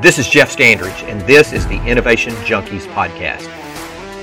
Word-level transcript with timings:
This 0.00 0.20
is 0.20 0.28
Jeff 0.28 0.56
Standridge, 0.56 1.02
and 1.08 1.20
this 1.22 1.52
is 1.52 1.66
the 1.66 1.84
Innovation 1.84 2.32
Junkies 2.44 2.86
podcast. 2.94 3.48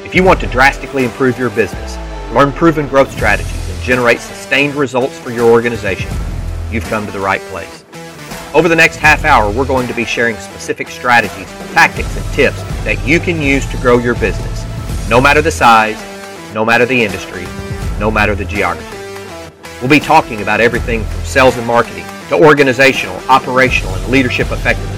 If 0.05 0.15
you 0.15 0.23
want 0.23 0.39
to 0.39 0.47
drastically 0.47 1.03
improve 1.03 1.37
your 1.37 1.49
business, 1.49 1.97
learn 2.31 2.53
proven 2.53 2.87
growth 2.87 3.11
strategies, 3.11 3.69
and 3.69 3.81
generate 3.81 4.21
sustained 4.21 4.75
results 4.75 5.19
for 5.19 5.31
your 5.31 5.51
organization, 5.51 6.09
you've 6.71 6.85
come 6.85 7.05
to 7.05 7.11
the 7.11 7.19
right 7.19 7.41
place. 7.51 7.83
Over 8.53 8.69
the 8.69 8.75
next 8.77 8.95
half 8.95 9.25
hour, 9.25 9.51
we're 9.51 9.65
going 9.65 9.85
to 9.89 9.93
be 9.93 10.05
sharing 10.05 10.37
specific 10.37 10.87
strategies, 10.87 11.51
tactics, 11.73 12.15
and 12.15 12.25
tips 12.33 12.61
that 12.85 13.05
you 13.05 13.19
can 13.19 13.41
use 13.41 13.69
to 13.69 13.77
grow 13.79 13.97
your 13.97 14.15
business, 14.15 14.63
no 15.09 15.19
matter 15.19 15.41
the 15.41 15.51
size, 15.51 16.01
no 16.53 16.63
matter 16.63 16.85
the 16.85 17.03
industry, 17.03 17.43
no 17.99 18.09
matter 18.09 18.33
the 18.33 18.45
geography. 18.45 18.97
We'll 19.81 19.89
be 19.89 19.99
talking 19.99 20.41
about 20.41 20.61
everything 20.61 21.03
from 21.03 21.25
sales 21.25 21.57
and 21.57 21.67
marketing 21.67 22.05
to 22.29 22.35
organizational, 22.41 23.17
operational, 23.27 23.93
and 23.95 24.07
leadership 24.07 24.49
effectiveness 24.51 24.94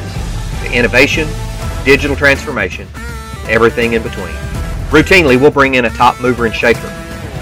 to 0.67 0.77
innovation, 0.77 1.27
digital 1.85 2.15
transformation, 2.15 2.87
everything 3.47 3.93
in 3.93 4.03
between. 4.03 4.33
Routinely, 4.89 5.39
we'll 5.39 5.51
bring 5.51 5.75
in 5.75 5.85
a 5.85 5.89
top 5.89 6.19
mover 6.21 6.45
and 6.45 6.53
shaker, 6.53 6.89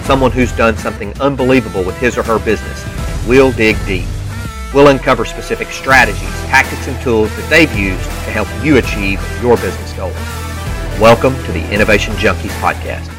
someone 0.04 0.32
who's 0.32 0.52
done 0.54 0.78
something 0.78 1.20
unbelievable 1.20 1.84
with 1.84 1.98
his 1.98 2.18
or 2.18 2.24
her 2.24 2.40
business. 2.40 2.86
We'll 3.28 3.52
dig 3.52 3.78
deep. 3.86 4.06
We'll 4.74 4.90
uncover 4.90 5.26
specific 5.26 5.70
strategies, 5.70 6.22
tactics, 6.48 6.88
and 6.88 7.02
tools 7.02 7.30
that 7.36 7.50
they've 7.50 7.74
used 7.78 8.04
to 8.04 8.32
help 8.32 8.48
you 8.64 8.78
achieve 8.78 9.22
your 9.42 9.56
business 9.58 9.94
goals. 9.94 10.16
Welcome 11.00 11.36
to 11.46 11.52
the 11.52 11.74
Innovation 11.74 12.14
Junkies 12.16 12.52
podcast. 12.60 13.15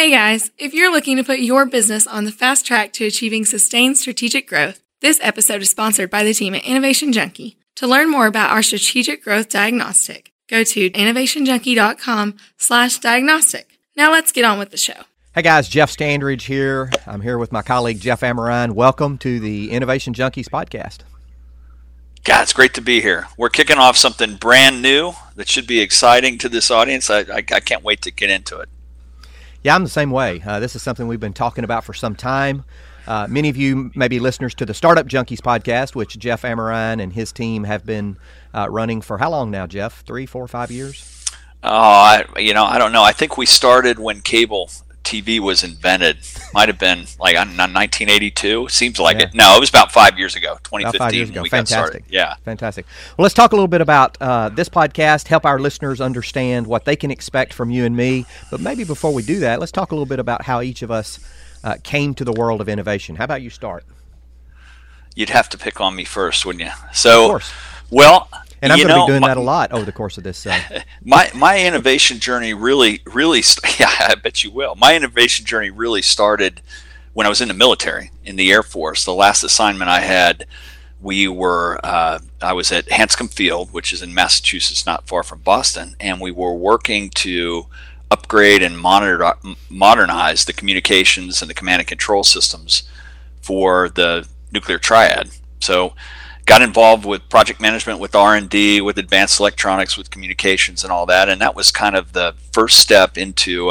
Hey 0.00 0.10
guys, 0.10 0.50
if 0.56 0.72
you're 0.72 0.90
looking 0.90 1.18
to 1.18 1.24
put 1.24 1.40
your 1.40 1.66
business 1.66 2.06
on 2.06 2.24
the 2.24 2.32
fast 2.32 2.64
track 2.64 2.94
to 2.94 3.04
achieving 3.04 3.44
sustained 3.44 3.98
strategic 3.98 4.48
growth, 4.48 4.82
this 5.02 5.20
episode 5.20 5.60
is 5.60 5.68
sponsored 5.68 6.08
by 6.08 6.24
the 6.24 6.32
team 6.32 6.54
at 6.54 6.64
Innovation 6.64 7.12
Junkie. 7.12 7.58
To 7.76 7.86
learn 7.86 8.10
more 8.10 8.24
about 8.24 8.48
our 8.48 8.62
strategic 8.62 9.22
growth 9.22 9.50
diagnostic, 9.50 10.32
go 10.48 10.64
to 10.64 10.88
innovationjunkie.com 10.88 12.34
slash 12.56 12.98
diagnostic. 12.98 13.78
Now 13.94 14.10
let's 14.10 14.32
get 14.32 14.46
on 14.46 14.58
with 14.58 14.70
the 14.70 14.78
show. 14.78 15.02
Hey 15.34 15.42
guys, 15.42 15.68
Jeff 15.68 15.94
Standridge 15.94 16.44
here. 16.44 16.90
I'm 17.06 17.20
here 17.20 17.36
with 17.36 17.52
my 17.52 17.60
colleague 17.60 18.00
Jeff 18.00 18.22
Amerine. 18.22 18.70
Welcome 18.70 19.18
to 19.18 19.38
the 19.38 19.70
Innovation 19.70 20.14
Junkies 20.14 20.48
podcast. 20.48 21.00
God, 22.24 22.44
it's 22.44 22.54
great 22.54 22.72
to 22.72 22.80
be 22.80 23.02
here. 23.02 23.26
We're 23.36 23.50
kicking 23.50 23.76
off 23.76 23.98
something 23.98 24.36
brand 24.36 24.80
new 24.80 25.12
that 25.36 25.46
should 25.46 25.66
be 25.66 25.80
exciting 25.80 26.38
to 26.38 26.48
this 26.48 26.70
audience. 26.70 27.10
I, 27.10 27.18
I, 27.18 27.44
I 27.52 27.60
can't 27.60 27.84
wait 27.84 28.00
to 28.00 28.10
get 28.10 28.30
into 28.30 28.58
it. 28.60 28.70
Yeah, 29.62 29.74
I'm 29.74 29.82
the 29.82 29.90
same 29.90 30.10
way. 30.10 30.42
Uh, 30.44 30.58
this 30.58 30.74
is 30.74 30.82
something 30.82 31.06
we've 31.06 31.20
been 31.20 31.34
talking 31.34 31.64
about 31.64 31.84
for 31.84 31.92
some 31.92 32.16
time. 32.16 32.64
Uh, 33.06 33.26
many 33.28 33.50
of 33.50 33.58
you 33.58 33.90
may 33.94 34.08
be 34.08 34.18
listeners 34.18 34.54
to 34.54 34.64
the 34.64 34.72
Startup 34.72 35.06
Junkies 35.06 35.40
podcast, 35.40 35.94
which 35.94 36.18
Jeff 36.18 36.42
Amerine 36.42 37.02
and 37.02 37.12
his 37.12 37.30
team 37.30 37.64
have 37.64 37.84
been 37.84 38.16
uh, 38.54 38.68
running 38.70 39.02
for 39.02 39.18
how 39.18 39.30
long 39.30 39.50
now, 39.50 39.66
Jeff? 39.66 40.02
Three, 40.06 40.24
four, 40.24 40.48
five 40.48 40.70
years? 40.70 41.26
Oh, 41.62 41.70
I, 41.70 42.24
you 42.38 42.54
know, 42.54 42.64
I 42.64 42.78
don't 42.78 42.92
know. 42.92 43.02
I 43.02 43.12
think 43.12 43.36
we 43.36 43.44
started 43.44 43.98
when 43.98 44.22
cable 44.22 44.70
TV 45.10 45.40
was 45.40 45.64
invented. 45.64 46.18
Might 46.54 46.68
have 46.68 46.78
been 46.78 47.00
like 47.18 47.34
in 47.34 47.56
1982. 47.56 48.68
Seems 48.68 49.00
like 49.00 49.18
yeah. 49.18 49.24
it. 49.24 49.34
No, 49.34 49.56
it 49.56 49.60
was 49.60 49.68
about 49.68 49.90
five 49.90 50.16
years 50.16 50.36
ago. 50.36 50.54
2015. 50.62 50.98
five 50.98 51.14
years 51.14 51.30
ago. 51.30 51.44
Fantastic. 51.44 52.04
Yeah. 52.08 52.36
Fantastic. 52.44 52.86
Well, 53.16 53.24
let's 53.24 53.34
talk 53.34 53.52
a 53.52 53.56
little 53.56 53.68
bit 53.68 53.80
about 53.80 54.16
uh, 54.20 54.50
this 54.50 54.68
podcast. 54.68 55.26
Help 55.26 55.44
our 55.44 55.58
listeners 55.58 56.00
understand 56.00 56.66
what 56.66 56.84
they 56.84 56.94
can 56.94 57.10
expect 57.10 57.52
from 57.52 57.70
you 57.70 57.84
and 57.84 57.96
me. 57.96 58.24
But 58.50 58.60
maybe 58.60 58.84
before 58.84 59.12
we 59.12 59.22
do 59.22 59.40
that, 59.40 59.58
let's 59.58 59.72
talk 59.72 59.90
a 59.90 59.94
little 59.94 60.06
bit 60.06 60.20
about 60.20 60.42
how 60.42 60.60
each 60.60 60.82
of 60.82 60.90
us 60.92 61.18
uh, 61.64 61.76
came 61.82 62.14
to 62.14 62.24
the 62.24 62.32
world 62.32 62.60
of 62.60 62.68
innovation. 62.68 63.16
How 63.16 63.24
about 63.24 63.42
you 63.42 63.50
start? 63.50 63.84
You'd 65.16 65.30
have 65.30 65.48
to 65.50 65.58
pick 65.58 65.80
on 65.80 65.96
me 65.96 66.04
first, 66.04 66.46
wouldn't 66.46 66.64
you? 66.64 66.70
So, 66.92 67.40
well, 67.90 68.28
and 68.62 68.72
I'm 68.72 68.78
going 68.78 68.88
to 68.88 69.00
be 69.00 69.06
doing 69.06 69.20
my, 69.20 69.28
that 69.28 69.36
a 69.36 69.40
lot 69.40 69.72
over 69.72 69.84
the 69.84 69.92
course 69.92 70.18
of 70.18 70.24
this. 70.24 70.46
Uh... 70.46 70.82
my 71.04 71.30
my 71.34 71.64
innovation 71.64 72.18
journey 72.18 72.54
really, 72.54 73.00
really, 73.06 73.42
yeah, 73.78 73.90
I 73.98 74.14
bet 74.14 74.44
you 74.44 74.50
will. 74.50 74.74
My 74.74 74.94
innovation 74.94 75.46
journey 75.46 75.70
really 75.70 76.02
started 76.02 76.60
when 77.12 77.26
I 77.26 77.28
was 77.28 77.40
in 77.40 77.48
the 77.48 77.54
military, 77.54 78.10
in 78.24 78.36
the 78.36 78.50
Air 78.52 78.62
Force. 78.62 79.04
The 79.04 79.14
last 79.14 79.42
assignment 79.42 79.90
I 79.90 80.00
had, 80.00 80.46
we 81.00 81.26
were, 81.26 81.80
uh, 81.82 82.20
I 82.40 82.52
was 82.52 82.70
at 82.70 82.86
Hanscom 82.86 83.32
Field, 83.32 83.72
which 83.72 83.92
is 83.92 84.02
in 84.02 84.14
Massachusetts, 84.14 84.86
not 84.86 85.08
far 85.08 85.22
from 85.22 85.40
Boston, 85.40 85.96
and 85.98 86.20
we 86.20 86.30
were 86.30 86.54
working 86.54 87.10
to 87.10 87.66
upgrade 88.10 88.62
and 88.62 88.78
monitor, 88.78 89.34
modernize 89.68 90.44
the 90.44 90.52
communications 90.52 91.42
and 91.42 91.50
the 91.50 91.54
command 91.54 91.80
and 91.80 91.88
control 91.88 92.24
systems 92.24 92.82
for 93.40 93.88
the 93.88 94.26
nuclear 94.52 94.78
triad. 94.78 95.30
So 95.60 95.94
got 96.50 96.62
involved 96.62 97.06
with 97.06 97.28
project 97.28 97.60
management 97.60 98.00
with 98.00 98.12
r&d 98.12 98.80
with 98.80 98.98
advanced 98.98 99.38
electronics 99.38 99.96
with 99.96 100.10
communications 100.10 100.82
and 100.82 100.92
all 100.92 101.06
that. 101.06 101.28
And 101.28 101.40
that 101.40 101.54
was 101.54 101.70
kind 101.70 101.94
of 101.94 102.12
the 102.12 102.34
first 102.52 102.80
step 102.80 103.16
into 103.16 103.70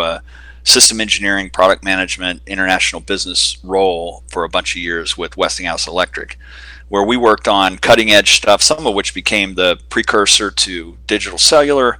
system 0.64 1.02
engineering 1.02 1.50
product 1.50 1.84
management 1.84 2.42
international 2.48 3.02
business 3.02 3.58
role 3.66 4.24
for 4.28 4.46
a 4.46 4.50
bunch 4.50 4.78
of 4.78 4.82
years 4.82 5.18
with 5.18 5.36
westinghouse 5.36 5.88
electric 5.88 6.38
where 6.88 7.04
we 7.04 7.18
worked 7.18 7.50
on 7.50 7.78
cutting 7.78 8.12
edge 8.12 8.32
stuff 8.32 8.62
some 8.62 8.88
of 8.88 8.94
which 8.94 9.14
became 9.14 9.56
the 9.56 9.78
precursor 9.90 10.50
to 10.50 10.98
digital 11.06 11.38
cellular 11.38 11.98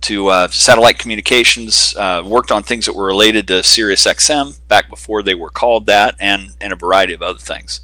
to 0.00 0.26
uh, 0.26 0.48
satellite 0.48 0.98
communications 0.98 1.94
uh, 1.96 2.20
worked 2.26 2.50
on 2.50 2.64
things 2.64 2.86
that 2.86 2.96
were 2.96 3.06
related 3.06 3.46
to 3.46 3.62
sirius 3.62 4.04
xm 4.06 4.58
back 4.66 4.88
before 4.88 5.22
they 5.22 5.36
were 5.36 5.50
called 5.50 5.86
that 5.86 6.16
and, 6.18 6.50
and 6.60 6.72
a 6.72 6.76
variety 6.76 7.12
of 7.12 7.22
other 7.22 7.38
things 7.38 7.80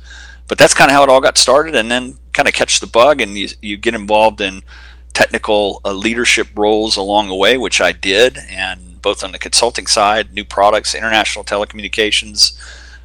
but 0.48 0.58
that's 0.58 0.74
kind 0.74 0.90
of 0.90 0.94
how 0.94 1.02
it 1.02 1.08
all 1.08 1.20
got 1.20 1.38
started 1.38 1.74
and 1.74 1.90
then 1.90 2.18
kind 2.32 2.48
of 2.48 2.54
catch 2.54 2.80
the 2.80 2.86
bug 2.86 3.20
and 3.20 3.36
you, 3.36 3.48
you 3.60 3.76
get 3.76 3.94
involved 3.94 4.40
in 4.40 4.62
technical 5.12 5.80
uh, 5.84 5.92
leadership 5.92 6.48
roles 6.56 6.96
along 6.96 7.28
the 7.28 7.34
way, 7.34 7.58
which 7.58 7.80
I 7.80 7.92
did, 7.92 8.38
and 8.50 9.00
both 9.02 9.22
on 9.22 9.32
the 9.32 9.38
consulting 9.38 9.86
side, 9.86 10.32
new 10.32 10.44
products, 10.44 10.94
international 10.94 11.44
telecommunications, 11.44 12.58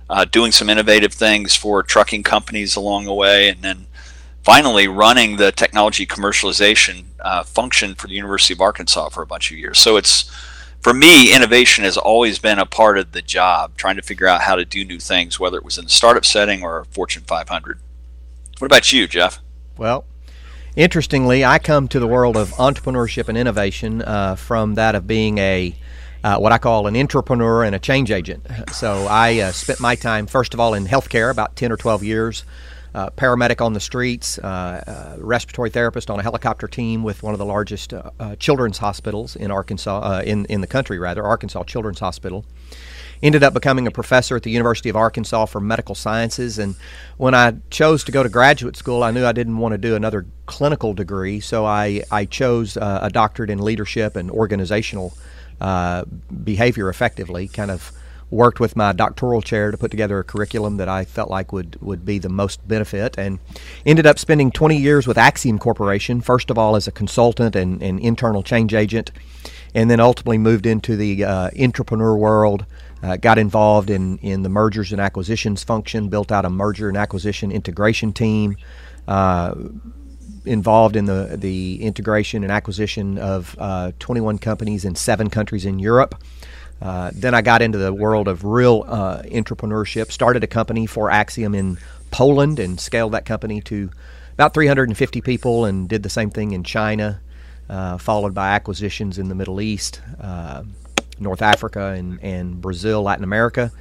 uh, 0.09 0.25
doing 0.25 0.51
some 0.51 0.69
innovative 0.69 1.13
things 1.13 1.55
for 1.55 1.83
trucking 1.83 2.23
companies 2.23 2.75
along 2.75 3.05
the 3.05 3.13
way, 3.13 3.49
and 3.49 3.61
then 3.61 3.87
finally 4.43 4.87
running 4.87 5.35
the 5.35 5.51
technology 5.51 6.05
commercialization 6.05 7.03
uh, 7.19 7.43
function 7.43 7.93
for 7.95 8.07
the 8.07 8.13
University 8.13 8.53
of 8.53 8.61
Arkansas 8.61 9.09
for 9.09 9.21
a 9.21 9.27
bunch 9.27 9.51
of 9.51 9.57
years. 9.57 9.77
So 9.77 9.97
it's 9.97 10.31
for 10.81 10.93
me, 10.93 11.33
innovation 11.33 11.83
has 11.83 11.97
always 11.97 12.39
been 12.39 12.59
a 12.59 12.65
part 12.65 12.97
of 12.97 13.11
the 13.11 13.21
job, 13.21 13.75
trying 13.77 13.95
to 13.97 14.01
figure 14.01 14.27
out 14.27 14.41
how 14.41 14.55
to 14.55 14.65
do 14.65 14.85
new 14.85 14.99
things, 14.99 15.39
whether 15.39 15.57
it 15.57 15.65
was 15.65 15.77
in 15.77 15.85
a 15.85 15.89
startup 15.89 16.25
setting 16.25 16.63
or 16.63 16.79
a 16.79 16.85
Fortune 16.85 17.23
500. 17.23 17.79
What 18.59 18.65
about 18.65 18.91
you, 18.91 19.07
Jeff? 19.07 19.39
Well, 19.77 20.05
interestingly, 20.75 21.43
I 21.45 21.59
come 21.59 21.87
to 21.89 21.99
the 21.99 22.07
world 22.07 22.37
of 22.37 22.51
entrepreneurship 22.51 23.27
and 23.27 23.37
innovation 23.37 24.01
uh, 24.01 24.35
from 24.35 24.75
that 24.75 24.95
of 24.95 25.07
being 25.07 25.37
a 25.37 25.75
uh, 26.23 26.37
what 26.37 26.51
I 26.51 26.57
call 26.57 26.87
an 26.87 26.97
entrepreneur 26.97 27.63
and 27.63 27.75
a 27.75 27.79
change 27.79 28.11
agent. 28.11 28.45
So 28.71 29.07
I 29.07 29.39
uh, 29.39 29.51
spent 29.51 29.79
my 29.79 29.95
time, 29.95 30.25
first 30.25 30.53
of 30.53 30.59
all, 30.59 30.73
in 30.73 30.85
healthcare, 30.85 31.29
about 31.31 31.55
10 31.55 31.71
or 31.71 31.77
12 31.77 32.03
years, 32.03 32.43
uh, 32.95 33.09
paramedic 33.11 33.63
on 33.63 33.73
the 33.73 33.79
streets, 33.79 34.39
uh, 34.39 34.47
uh, 34.47 35.15
respiratory 35.19 35.69
therapist 35.69 36.09
on 36.09 36.19
a 36.19 36.23
helicopter 36.23 36.67
team 36.67 37.03
with 37.03 37.23
one 37.23 37.33
of 37.33 37.39
the 37.39 37.45
largest 37.45 37.93
children's 38.39 38.77
hospitals 38.77 39.35
in 39.35 39.51
Arkansas, 39.51 40.21
in, 40.21 40.45
in 40.45 40.61
the 40.61 40.67
country, 40.67 40.99
rather, 40.99 41.23
Arkansas 41.23 41.63
Children's 41.63 41.99
Hospital 41.99 42.45
ended 43.23 43.43
up 43.43 43.53
becoming 43.53 43.87
a 43.87 43.91
professor 43.91 44.35
at 44.35 44.43
the 44.43 44.51
University 44.51 44.89
of 44.89 44.95
Arkansas 44.95 45.45
for 45.45 45.59
medical 45.59 45.95
sciences. 45.95 46.59
And 46.59 46.75
when 47.17 47.33
I 47.33 47.55
chose 47.69 48.03
to 48.05 48.11
go 48.11 48.23
to 48.23 48.29
graduate 48.29 48.75
school, 48.75 49.03
I 49.03 49.11
knew 49.11 49.25
I 49.25 49.31
didn't 49.31 49.57
want 49.57 49.73
to 49.73 49.77
do 49.77 49.95
another 49.95 50.25
clinical 50.45 50.93
degree, 50.93 51.39
so 51.39 51.65
I, 51.65 52.03
I 52.11 52.25
chose 52.25 52.77
uh, 52.77 52.99
a 53.01 53.09
doctorate 53.09 53.49
in 53.49 53.59
leadership 53.59 54.15
and 54.15 54.29
organizational 54.29 55.13
uh, 55.59 56.05
behavior 56.43 56.89
effectively, 56.89 57.47
kind 57.47 57.71
of 57.71 57.91
worked 58.29 58.59
with 58.59 58.75
my 58.75 58.91
doctoral 58.91 59.41
chair 59.41 59.71
to 59.71 59.77
put 59.77 59.91
together 59.91 60.19
a 60.19 60.23
curriculum 60.23 60.77
that 60.77 60.89
I 60.89 61.05
felt 61.05 61.29
like 61.29 61.53
would, 61.53 61.81
would 61.81 62.05
be 62.05 62.19
the 62.19 62.29
most 62.29 62.67
benefit 62.67 63.17
and 63.17 63.39
ended 63.85 64.05
up 64.05 64.19
spending 64.19 64.51
20 64.51 64.75
years 64.77 65.07
with 65.07 65.17
Acxiom 65.17 65.59
Corporation, 65.59 66.21
first 66.21 66.49
of 66.49 66.57
all 66.57 66.75
as 66.75 66.87
a 66.87 66.91
consultant 66.91 67.55
and, 67.55 67.81
and 67.81 67.99
internal 67.99 68.43
change 68.43 68.73
agent, 68.73 69.11
and 69.73 69.89
then 69.89 69.99
ultimately 69.99 70.37
moved 70.37 70.65
into 70.65 70.95
the 70.97 71.23
uh, 71.23 71.49
entrepreneur 71.57 72.15
world 72.17 72.65
uh, 73.03 73.15
got 73.17 73.37
involved 73.37 73.89
in, 73.89 74.17
in 74.19 74.43
the 74.43 74.49
mergers 74.49 74.91
and 74.91 74.99
acquisitions 74.99 75.63
function, 75.63 76.09
built 76.09 76.31
out 76.31 76.45
a 76.45 76.49
merger 76.49 76.89
and 76.89 76.97
acquisition 76.97 77.51
integration 77.51 78.11
team, 78.11 78.57
uh, 79.07 79.53
involved 80.45 80.95
in 80.95 81.05
the, 81.05 81.35
the 81.37 81.81
integration 81.81 82.43
and 82.43 82.51
acquisition 82.51 83.17
of 83.17 83.55
uh, 83.59 83.91
21 83.99 84.39
companies 84.39 84.85
in 84.85 84.95
seven 84.95 85.29
countries 85.29 85.65
in 85.65 85.79
Europe. 85.79 86.15
Uh, 86.81 87.11
then 87.13 87.33
I 87.33 87.41
got 87.41 87.61
into 87.61 87.77
the 87.77 87.93
world 87.93 88.27
of 88.27 88.43
real 88.43 88.85
uh, 88.87 89.21
entrepreneurship, 89.23 90.11
started 90.11 90.43
a 90.43 90.47
company 90.47 90.85
for 90.85 91.09
Acxiom 91.09 91.55
in 91.55 91.77
Poland 92.11 92.59
and 92.59 92.79
scaled 92.79 93.13
that 93.13 93.25
company 93.25 93.61
to 93.61 93.89
about 94.33 94.53
350 94.53 95.21
people 95.21 95.65
and 95.65 95.89
did 95.89 96.03
the 96.03 96.09
same 96.09 96.29
thing 96.29 96.51
in 96.51 96.63
China, 96.63 97.19
uh, 97.69 97.97
followed 97.97 98.33
by 98.33 98.49
acquisitions 98.49 99.17
in 99.17 99.29
the 99.29 99.35
Middle 99.35 99.59
East 99.59 100.01
North 101.19 101.41
Africa 101.41 101.93
and, 101.97 102.19
and 102.21 102.61
Brazil, 102.61 103.03
Latin 103.03 103.23
America, 103.23 103.71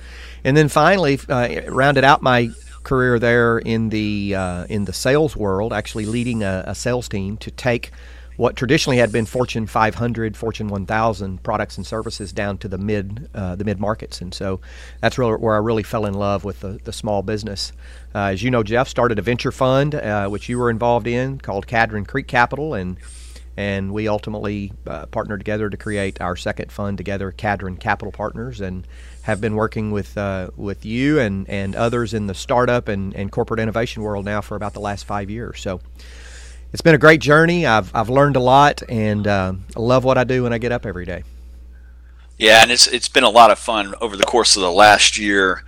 and 0.44 0.56
then 0.56 0.68
finally 0.68 1.18
uh, 1.28 1.62
rounded 1.68 2.04
out 2.04 2.22
my 2.22 2.50
career 2.82 3.18
there 3.18 3.58
in 3.58 3.88
the 3.88 4.34
uh, 4.34 4.64
in 4.68 4.84
the 4.84 4.92
sales 4.92 5.36
world, 5.36 5.72
actually 5.72 6.06
leading 6.06 6.42
a, 6.42 6.64
a, 6.66 6.74
sales 6.74 7.08
team 7.08 7.36
to 7.38 7.50
take 7.50 7.90
what 8.36 8.56
traditionally 8.56 8.98
had 8.98 9.12
been 9.12 9.26
Fortune 9.26 9.66
500, 9.66 10.36
Fortune 10.36 10.68
1000 10.68 11.42
products 11.42 11.76
and 11.76 11.86
services 11.86 12.32
down 12.32 12.58
to 12.58 12.68
the 12.68 12.78
mid 12.78 13.28
uh, 13.34 13.56
the 13.56 13.64
mid 13.64 13.80
markets, 13.80 14.20
and 14.20 14.32
so 14.32 14.60
that's 15.00 15.18
really 15.18 15.32
where 15.32 15.54
I 15.54 15.58
really 15.58 15.82
fell 15.82 16.06
in 16.06 16.14
love 16.14 16.44
with 16.44 16.60
the, 16.60 16.78
the 16.84 16.92
small 16.92 17.22
business. 17.22 17.72
Uh, 18.14 18.30
as 18.32 18.42
you 18.42 18.50
know, 18.50 18.62
Jeff 18.62 18.88
started 18.88 19.18
a 19.18 19.22
venture 19.22 19.52
fund 19.52 19.94
uh, 19.94 20.28
which 20.28 20.48
you 20.48 20.58
were 20.58 20.70
involved 20.70 21.06
in 21.06 21.38
called 21.38 21.66
Cadron 21.66 22.04
Creek 22.04 22.26
Capital, 22.26 22.74
and 22.74 22.96
and 23.56 23.92
we 23.92 24.06
ultimately 24.06 24.72
uh, 24.86 25.06
partnered 25.06 25.40
together 25.40 25.70
to 25.70 25.76
create 25.76 26.20
our 26.20 26.36
second 26.36 26.70
fund 26.70 26.98
together, 26.98 27.32
Cadron 27.32 27.76
Capital 27.76 28.12
Partners, 28.12 28.60
and 28.60 28.86
have 29.22 29.40
been 29.40 29.54
working 29.54 29.90
with 29.90 30.16
uh, 30.18 30.50
with 30.56 30.84
you 30.84 31.18
and, 31.18 31.48
and 31.48 31.74
others 31.74 32.12
in 32.12 32.26
the 32.26 32.34
startup 32.34 32.88
and, 32.88 33.14
and 33.14 33.32
corporate 33.32 33.60
innovation 33.60 34.02
world 34.02 34.24
now 34.24 34.40
for 34.40 34.56
about 34.56 34.74
the 34.74 34.80
last 34.80 35.04
five 35.04 35.30
years. 35.30 35.60
So 35.60 35.80
it's 36.76 36.82
been 36.82 36.94
a 36.94 36.98
great 36.98 37.22
journey. 37.22 37.64
I've, 37.64 37.90
I've 37.94 38.10
learned 38.10 38.36
a 38.36 38.40
lot, 38.40 38.82
and 38.86 39.26
uh, 39.26 39.54
I 39.74 39.80
love 39.80 40.04
what 40.04 40.18
I 40.18 40.24
do 40.24 40.42
when 40.42 40.52
I 40.52 40.58
get 40.58 40.72
up 40.72 40.84
every 40.84 41.06
day. 41.06 41.24
Yeah, 42.36 42.60
and 42.60 42.70
it's 42.70 42.86
it's 42.86 43.08
been 43.08 43.24
a 43.24 43.30
lot 43.30 43.50
of 43.50 43.58
fun 43.58 43.94
over 44.02 44.14
the 44.14 44.24
course 44.24 44.56
of 44.56 44.60
the 44.60 44.70
last 44.70 45.16
year, 45.16 45.64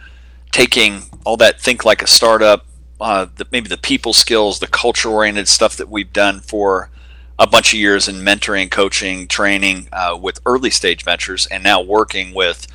taking 0.52 1.04
all 1.24 1.38
that 1.38 1.62
think 1.62 1.86
like 1.86 2.02
a 2.02 2.06
startup, 2.06 2.66
uh, 3.00 3.24
the, 3.36 3.46
maybe 3.50 3.70
the 3.70 3.78
people 3.78 4.12
skills, 4.12 4.58
the 4.58 4.66
culture 4.66 5.08
oriented 5.08 5.48
stuff 5.48 5.78
that 5.78 5.88
we've 5.88 6.12
done 6.12 6.40
for 6.40 6.90
a 7.38 7.46
bunch 7.46 7.72
of 7.72 7.78
years 7.78 8.06
in 8.06 8.16
mentoring, 8.16 8.70
coaching, 8.70 9.26
training 9.26 9.88
uh, 9.94 10.14
with 10.20 10.40
early 10.44 10.68
stage 10.68 11.04
ventures, 11.04 11.46
and 11.46 11.64
now 11.64 11.80
working 11.80 12.34
with 12.34 12.66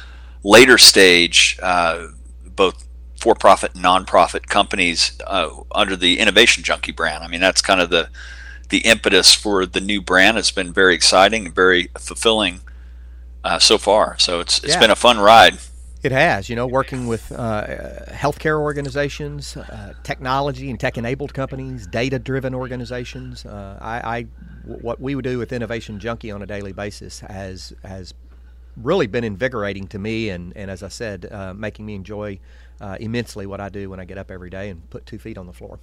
later 0.41 0.79
stage, 0.79 1.59
uh, 1.61 2.07
both 2.47 2.83
for 3.23 3.35
profit 3.35 3.73
and 3.73 3.85
nonprofit 3.85 4.47
companies 4.47 5.17
uh, 5.27 5.49
under 5.71 5.95
the 5.95 6.19
Innovation 6.19 6.61
Junkie 6.61 6.91
brand. 6.91 7.23
I 7.23 7.29
mean, 7.29 7.39
that's 7.39 7.61
kind 7.61 7.79
of 7.79 7.89
the 7.89 8.09
the 8.67 8.79
impetus 8.79 9.33
for 9.33 9.65
the 9.65 9.79
new 9.79 10.01
brand. 10.01 10.37
It's 10.37 10.51
been 10.51 10.73
very 10.73 10.93
exciting 10.93 11.45
and 11.45 11.55
very 11.55 11.89
fulfilling 11.97 12.59
uh, 13.45 13.59
so 13.59 13.77
far. 13.77 14.19
So 14.19 14.41
it's 14.41 14.61
it's 14.65 14.73
yeah. 14.73 14.79
been 14.81 14.91
a 14.91 14.95
fun 14.95 15.19
ride. 15.19 15.57
It 16.03 16.11
has, 16.11 16.49
you 16.49 16.57
know, 16.57 16.67
working 16.67 17.07
with 17.07 17.31
uh, 17.31 17.65
healthcare 18.09 18.59
organizations, 18.59 19.55
uh, 19.55 19.93
technology 20.03 20.69
and 20.69 20.77
tech-enabled 20.77 21.33
companies, 21.33 21.87
data-driven 21.87 22.53
organizations. 22.53 23.45
Uh, 23.45 23.77
I, 23.79 24.17
I, 24.17 24.21
what 24.65 24.99
we 24.99 25.15
would 25.15 25.23
do 25.23 25.37
with 25.37 25.53
Innovation 25.53 25.99
Junkie 25.99 26.29
on 26.29 26.41
a 26.41 26.45
daily 26.45 26.73
basis 26.73 27.21
has 27.21 27.73
has 27.85 28.13
really 28.75 29.07
been 29.07 29.23
invigorating 29.23 29.87
to 29.87 29.99
me, 29.99 30.29
and, 30.29 30.51
and 30.57 30.69
as 30.69 30.83
I 30.83 30.89
said, 30.89 31.27
uh, 31.31 31.53
making 31.53 31.85
me 31.85 31.95
enjoy 31.95 32.39
uh, 32.83 32.97
immensely 32.99 33.45
what 33.45 33.61
I 33.61 33.69
do 33.69 33.89
when 33.89 33.99
I 34.01 34.05
get 34.05 34.17
up 34.17 34.29
every 34.29 34.49
day 34.49 34.69
and 34.69 34.87
put 34.89 35.05
two 35.05 35.17
feet 35.17 35.37
on 35.37 35.47
the 35.47 35.53
floor. 35.53 35.79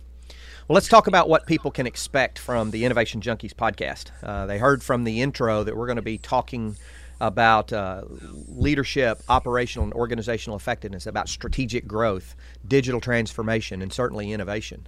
Well, 0.69 0.75
let's 0.75 0.87
talk 0.87 1.06
about 1.06 1.29
what 1.29 1.47
people 1.47 1.70
can 1.70 1.87
expect 1.87 2.38
from 2.38 2.70
the 2.70 2.85
Innovation 2.85 3.23
Junkies 3.23 3.55
podcast. 3.55 4.11
Uh, 4.23 4.47
they 4.47 4.58
heard 4.58 4.82
from 4.82 5.05
the 5.05 5.23
intro 5.23 5.64
that 5.64 5.75
we're 5.75 5.87
going 5.87 5.97
to 5.97 6.02
be 6.02 6.19
talking 6.19 6.76
about 7.19 7.73
uh, 7.73 8.02
leadership, 8.49 9.23
operational, 9.29 9.85
and 9.85 9.94
organizational 9.94 10.56
effectiveness, 10.56 11.06
about 11.06 11.29
strategic 11.29 11.87
growth, 11.87 12.37
digital 12.69 13.00
transformation, 13.00 13.82
and 13.82 13.93
certainly 13.93 14.32
innovation. 14.32 14.87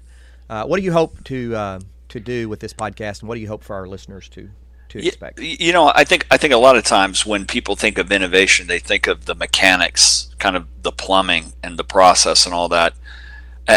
Uh, 0.51 0.65
what 0.65 0.77
do 0.77 0.83
you 0.83 0.93
hope 0.93 1.25
to 1.25 1.57
uh, 1.57 1.81
to 2.09 2.21
do 2.21 2.49
with 2.49 2.61
this 2.61 2.75
podcast, 2.75 3.21
and 3.21 3.29
what 3.29 3.37
do 3.37 3.41
you 3.41 3.49
hope 3.49 3.65
for 3.65 3.75
our 3.75 3.89
listeners 3.89 4.29
to 4.29 4.51
to 4.93 5.07
expect? 5.07 5.41
You 5.41 5.73
know, 5.73 5.93
I 5.95 6.05
think 6.05 6.27
I 6.31 6.37
think 6.37 6.53
a 6.53 6.59
lot 6.59 6.77
of 6.77 6.85
times 6.85 7.27
when 7.27 7.47
people 7.47 7.77
think 7.77 7.99
of 7.99 8.13
innovation, 8.13 8.67
they 8.67 8.79
think 8.79 9.07
of 9.07 9.25
the 9.25 9.35
mechanics, 9.35 10.35
kind 10.39 10.57
of 10.57 10.67
the 10.83 10.93
plumbing 10.93 11.53
and 11.63 11.79
the 11.79 11.85
process 11.85 12.45
and 12.45 12.55
all 12.55 12.69
that. 12.69 12.95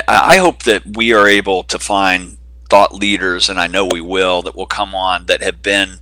I 0.07 0.37
hope 0.37 0.63
that 0.63 0.97
we 0.97 1.13
are 1.13 1.27
able 1.27 1.63
to 1.63 1.77
find 1.77 2.37
thought 2.69 2.95
leaders, 2.95 3.49
and 3.49 3.59
I 3.59 3.67
know 3.67 3.85
we 3.85 4.01
will, 4.01 4.41
that 4.41 4.55
will 4.55 4.65
come 4.65 4.95
on 4.95 5.27
that 5.27 5.41
have 5.41 5.61
been 5.61 5.99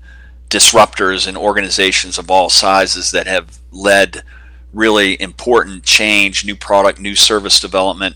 disruptors 0.49 1.27
in 1.27 1.35
organizations 1.35 2.17
of 2.17 2.31
all 2.31 2.49
sizes 2.49 3.11
that 3.11 3.27
have 3.27 3.59
led 3.71 4.23
really 4.71 5.21
important 5.21 5.83
change, 5.83 6.45
new 6.45 6.55
product, 6.55 6.99
new 6.99 7.15
service 7.15 7.59
development. 7.59 8.15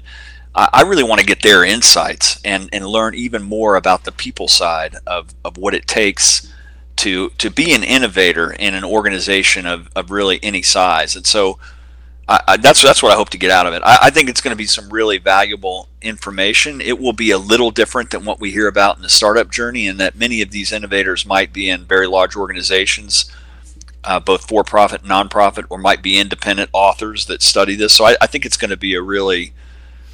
I 0.56 0.82
really 0.82 1.04
want 1.04 1.20
to 1.20 1.28
get 1.28 1.44
their 1.44 1.64
insights 1.64 2.42
and, 2.44 2.68
and 2.74 2.88
learn 2.88 3.14
even 3.14 3.44
more 3.44 3.76
about 3.76 4.06
the 4.06 4.12
people 4.12 4.48
side 4.48 4.96
of, 5.06 5.36
of 5.46 5.56
what 5.58 5.76
it 5.76 5.86
takes 5.86 6.52
to 6.98 7.30
to 7.38 7.50
be 7.50 7.74
an 7.74 7.84
innovator 7.84 8.52
in 8.52 8.74
an 8.74 8.84
organization 8.84 9.66
of, 9.66 9.90
of 9.96 10.12
really 10.12 10.40
any 10.44 10.62
size. 10.62 11.16
And 11.16 11.26
so 11.26 11.60
I, 12.28 12.42
I, 12.48 12.58
that's 12.58 12.84
that's 12.84 13.02
what 13.02 13.12
I 13.12 13.16
hope 13.16 13.30
to 13.30 13.38
get 13.38 13.52
out 13.52 13.68
of 13.68 13.74
it. 13.74 13.82
I, 13.86 13.98
I 14.04 14.10
think 14.10 14.30
it's 14.30 14.42
going 14.42 14.52
to 14.52 14.58
be 14.58 14.66
some 14.66 14.90
really 14.90 15.18
valuable 15.18 15.88
information. 16.02 16.82
It 16.82 17.00
will 17.00 17.14
be 17.14 17.32
a 17.32 17.38
little 17.38 17.72
different 17.72 18.12
than 18.12 18.26
what 18.26 18.40
we 18.40 18.52
hear 18.52 18.68
about 18.68 18.98
in 18.98 19.04
the 19.04 19.10
startup 19.10 19.50
journey, 19.50 19.88
in 19.88 19.98
that 19.98 20.16
many 20.16 20.42
of 20.42 20.52
these 20.52 20.72
innovators 20.72 21.26
might 21.26 21.54
be 21.54 21.70
in 21.70 21.86
very 21.86 22.08
large 22.08 22.36
organizations, 22.36 23.32
uh, 24.04 24.20
both 24.20 24.48
for 24.48 24.64
profit 24.64 25.02
and 25.02 25.12
nonprofit, 25.12 25.66
or 25.70 25.78
might 25.78 26.02
be 26.02 26.20
independent 26.20 26.70
authors 26.74 27.26
that 27.28 27.42
study 27.42 27.76
this. 27.76 27.96
So 27.96 28.06
I, 28.06 28.16
I 28.22 28.28
think 28.28 28.46
it's 28.46 28.58
going 28.58 28.72
to 28.72 28.78
be 28.78 28.94
a 28.94 29.02
really 29.02 29.54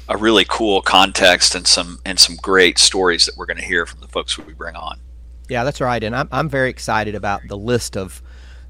a 0.06 0.18
really 0.18 0.44
cool 0.46 0.82
context 0.82 1.54
and 1.54 1.66
some 1.66 1.98
and 2.04 2.20
some 2.20 2.36
great 2.36 2.78
stories 2.78 3.24
that 3.24 3.36
we're 3.36 3.46
going 3.46 3.56
to 3.56 3.64
hear 3.64 3.86
from 3.86 4.00
the 4.00 4.08
folks 4.08 4.34
who 4.34 4.42
we 4.42 4.52
bring 4.52 4.76
on. 4.76 5.00
Yeah, 5.48 5.64
that's 5.64 5.80
right. 5.80 6.02
And 6.02 6.16
I'm, 6.16 6.28
I'm 6.32 6.48
very 6.48 6.70
excited 6.70 7.14
about 7.14 7.42
the 7.48 7.56
list 7.56 7.96
of 7.96 8.22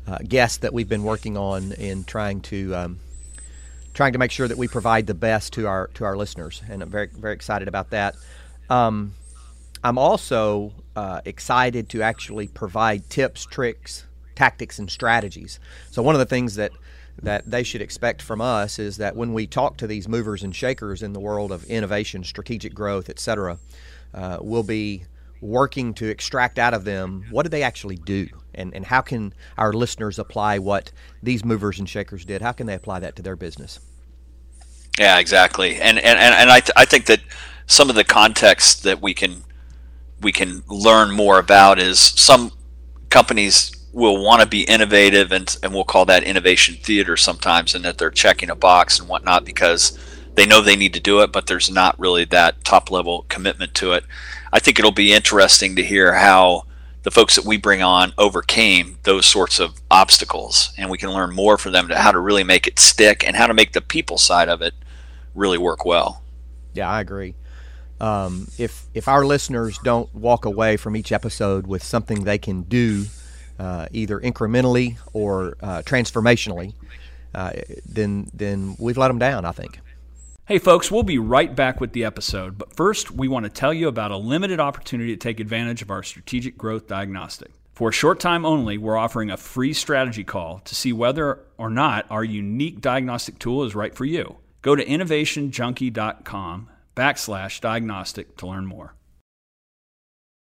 uh, 0.06 0.18
guests 0.26 0.58
that 0.58 0.72
we've 0.72 0.88
been 0.88 1.04
working 1.04 1.36
on 1.36 1.72
in 1.72 2.04
trying 2.04 2.40
to 2.42 2.74
um, 2.74 2.98
trying 3.94 4.12
to 4.12 4.18
make 4.18 4.32
sure 4.32 4.48
that 4.48 4.58
we 4.58 4.66
provide 4.66 5.06
the 5.06 5.14
best 5.14 5.52
to 5.54 5.66
our 5.66 5.86
to 5.94 6.04
our 6.04 6.16
listeners. 6.16 6.62
And 6.68 6.82
I'm 6.82 6.90
very 6.90 7.06
very 7.06 7.34
excited 7.34 7.68
about 7.68 7.90
that. 7.90 8.16
Um, 8.68 9.14
I'm 9.84 9.98
also 9.98 10.72
uh, 10.96 11.20
excited 11.24 11.88
to 11.90 12.02
actually 12.02 12.48
provide 12.48 13.08
tips, 13.08 13.46
tricks, 13.46 14.04
tactics, 14.34 14.78
and 14.78 14.90
strategies. 14.90 15.60
So 15.90 16.02
one 16.02 16.14
of 16.14 16.18
the 16.18 16.26
things 16.26 16.56
that 16.56 16.72
that 17.22 17.48
they 17.48 17.62
should 17.62 17.80
expect 17.82 18.20
from 18.20 18.40
us 18.40 18.78
is 18.80 18.96
that 18.96 19.14
when 19.14 19.32
we 19.32 19.46
talk 19.46 19.76
to 19.76 19.86
these 19.86 20.08
movers 20.08 20.42
and 20.42 20.54
shakers 20.54 21.02
in 21.02 21.12
the 21.12 21.20
world 21.20 21.52
of 21.52 21.64
innovation, 21.66 22.24
strategic 22.24 22.74
growth, 22.74 23.08
et 23.08 23.20
cetera, 23.20 23.58
uh, 24.12 24.38
we'll 24.40 24.64
be 24.64 25.04
working 25.44 25.93
to 25.94 26.08
extract 26.08 26.58
out 26.58 26.75
of 26.75 26.85
them 26.85 27.26
what 27.31 27.43
do 27.43 27.49
they 27.49 27.62
actually 27.62 27.96
do? 27.96 28.26
And, 28.55 28.75
and 28.75 28.87
how 28.87 29.02
can 29.02 29.35
our 29.58 29.73
listeners 29.73 30.19
apply 30.19 30.58
what 30.58 30.91
these 31.23 31.44
movers 31.44 31.79
and 31.79 31.89
shakers 31.89 32.24
did? 32.24 32.41
How 32.41 32.53
can 32.53 32.67
they 32.67 32.74
apply 32.74 33.01
that 33.01 33.17
to 33.17 33.22
their 33.22 33.36
business? 33.36 33.79
Yeah 34.98 35.19
exactly. 35.19 35.77
And 35.77 35.98
and, 35.98 36.19
and 36.19 36.51
I, 36.51 36.60
th- 36.60 36.72
I 36.77 36.84
think 36.84 37.06
that 37.06 37.20
some 37.67 37.91
of 37.91 37.96
the 37.96 38.05
context 38.05 38.84
that 38.84 39.03
we 39.03 39.13
can 39.13 39.44
we 40.20 40.32
can 40.32 40.63
learn 40.69 41.10
more 41.10 41.39
about 41.39 41.79
is 41.79 41.98
some 41.98 42.53
companies 43.10 43.72
will 43.93 44.24
want 44.24 44.41
to 44.43 44.48
be 44.48 44.63
innovative 44.63 45.31
and, 45.31 45.56
and 45.63 45.72
we'll 45.72 45.84
call 45.84 46.05
that 46.06 46.24
innovation 46.24 46.74
theater 46.77 47.17
sometimes 47.17 47.74
and 47.74 47.84
that 47.84 47.98
they're 47.98 48.10
checking 48.10 48.51
a 48.51 48.55
box 48.55 48.98
and 48.98 49.08
whatnot 49.08 49.44
because 49.44 49.98
they 50.34 50.46
know 50.46 50.60
they 50.60 50.74
need 50.74 50.94
to 50.94 51.01
do 51.01 51.20
it 51.20 51.31
but 51.31 51.46
there's 51.46 51.70
not 51.70 51.98
really 51.98 52.24
that 52.24 52.65
top 52.65 52.91
level 52.91 53.24
commitment 53.29 53.74
to 53.74 53.93
it 53.93 54.05
I 54.55 54.61
think 54.61 54.79
it'll 54.79 54.93
be 54.93 55.13
interesting 55.13 55.75
to 55.75 55.82
hear 55.82 56.15
how 56.15 56.63
the 57.03 57.11
folks 57.11 57.34
that 57.34 57.44
we 57.44 57.56
bring 57.56 57.82
on 57.82 58.13
overcame 58.17 58.99
those 59.03 59.27
sorts 59.27 59.58
of 59.58 59.81
obstacles, 59.91 60.73
and 60.79 60.89
we 60.89 60.96
can 60.96 61.11
learn 61.11 61.34
more 61.34 61.58
from 61.58 61.73
them 61.73 61.89
to 61.89 61.99
how 61.99 62.13
to 62.13 62.20
really 62.20 62.44
make 62.44 62.69
it 62.69 62.79
stick 62.79 63.27
and 63.27 63.34
how 63.34 63.49
to 63.49 63.53
make 63.53 63.73
the 63.73 63.81
people 63.81 64.17
side 64.17 64.49
of 64.49 64.63
it 64.63 64.73
really 65.34 65.58
work 65.58 65.84
well. 65.84 66.23
Yeah, 66.73 66.89
I 66.89 67.01
agree. 67.01 67.34
Um, 68.01 68.46
if 68.56 68.87
if 68.94 69.08
our 69.08 69.25
listeners 69.25 69.77
don't 69.82 70.15
walk 70.15 70.44
away 70.44 70.77
from 70.77 70.94
each 70.94 71.11
episode 71.11 71.67
with 71.67 71.82
something 71.82 72.23
they 72.23 72.39
can 72.39 72.63
do, 72.63 73.06
uh, 73.58 73.89
either 73.91 74.20
incrementally 74.20 74.99
or 75.13 75.56
uh, 75.63 75.82
transformationally, 75.82 76.75
uh, 77.34 77.51
then 77.87 78.31
then 78.32 78.77
we've 78.79 78.99
let 78.99 79.08
them 79.08 79.19
down. 79.19 79.44
I 79.44 79.51
think. 79.51 79.81
Hey, 80.46 80.58
folks, 80.58 80.91
we'll 80.91 81.05
be 81.05 81.17
right 81.17 81.56
back 81.56 81.81
with 81.81 81.93
the 81.93 82.05
episode, 82.05 82.58
but 82.58 82.77
first, 82.77 83.10
we 83.10 83.29
want 83.29 83.44
to 83.44 83.51
tell 83.51 83.72
you 83.72 83.89
about 83.89 84.10
a 84.10 84.19
limited 84.19 84.60
opportunity 84.60 85.10
to 85.13 85.17
take 85.17 85.41
advantage 85.41 85.81
of 85.81 85.91
our 85.91 86.03
strategic 86.03 86.58
growth 86.58 86.86
diagnostic. 86.86 87.51
For 87.72 87.89
a 87.89 87.93
short 87.93 88.20
time 88.20 88.44
only, 88.44 88.77
we're 88.77 88.98
offering 88.98 89.31
a 89.31 89.39
free 89.39 89.72
strategy 89.72 90.22
call 90.22 90.58
to 90.67 90.74
see 90.74 90.93
whether 90.93 91.41
or 91.56 91.70
not 91.70 92.05
our 92.10 92.22
unique 92.22 92.82
diagnostic 92.82 93.39
tool 93.39 93.65
is 93.65 93.74
right 93.74 93.94
for 93.94 94.05
you. 94.05 94.36
Go 94.60 94.77
to 94.77 94.84
innovationjunkie.com 94.84 96.69
backslash 96.94 97.60
diagnostic 97.63 98.36
to 98.36 98.46
learn 98.46 98.67
more. 98.67 98.96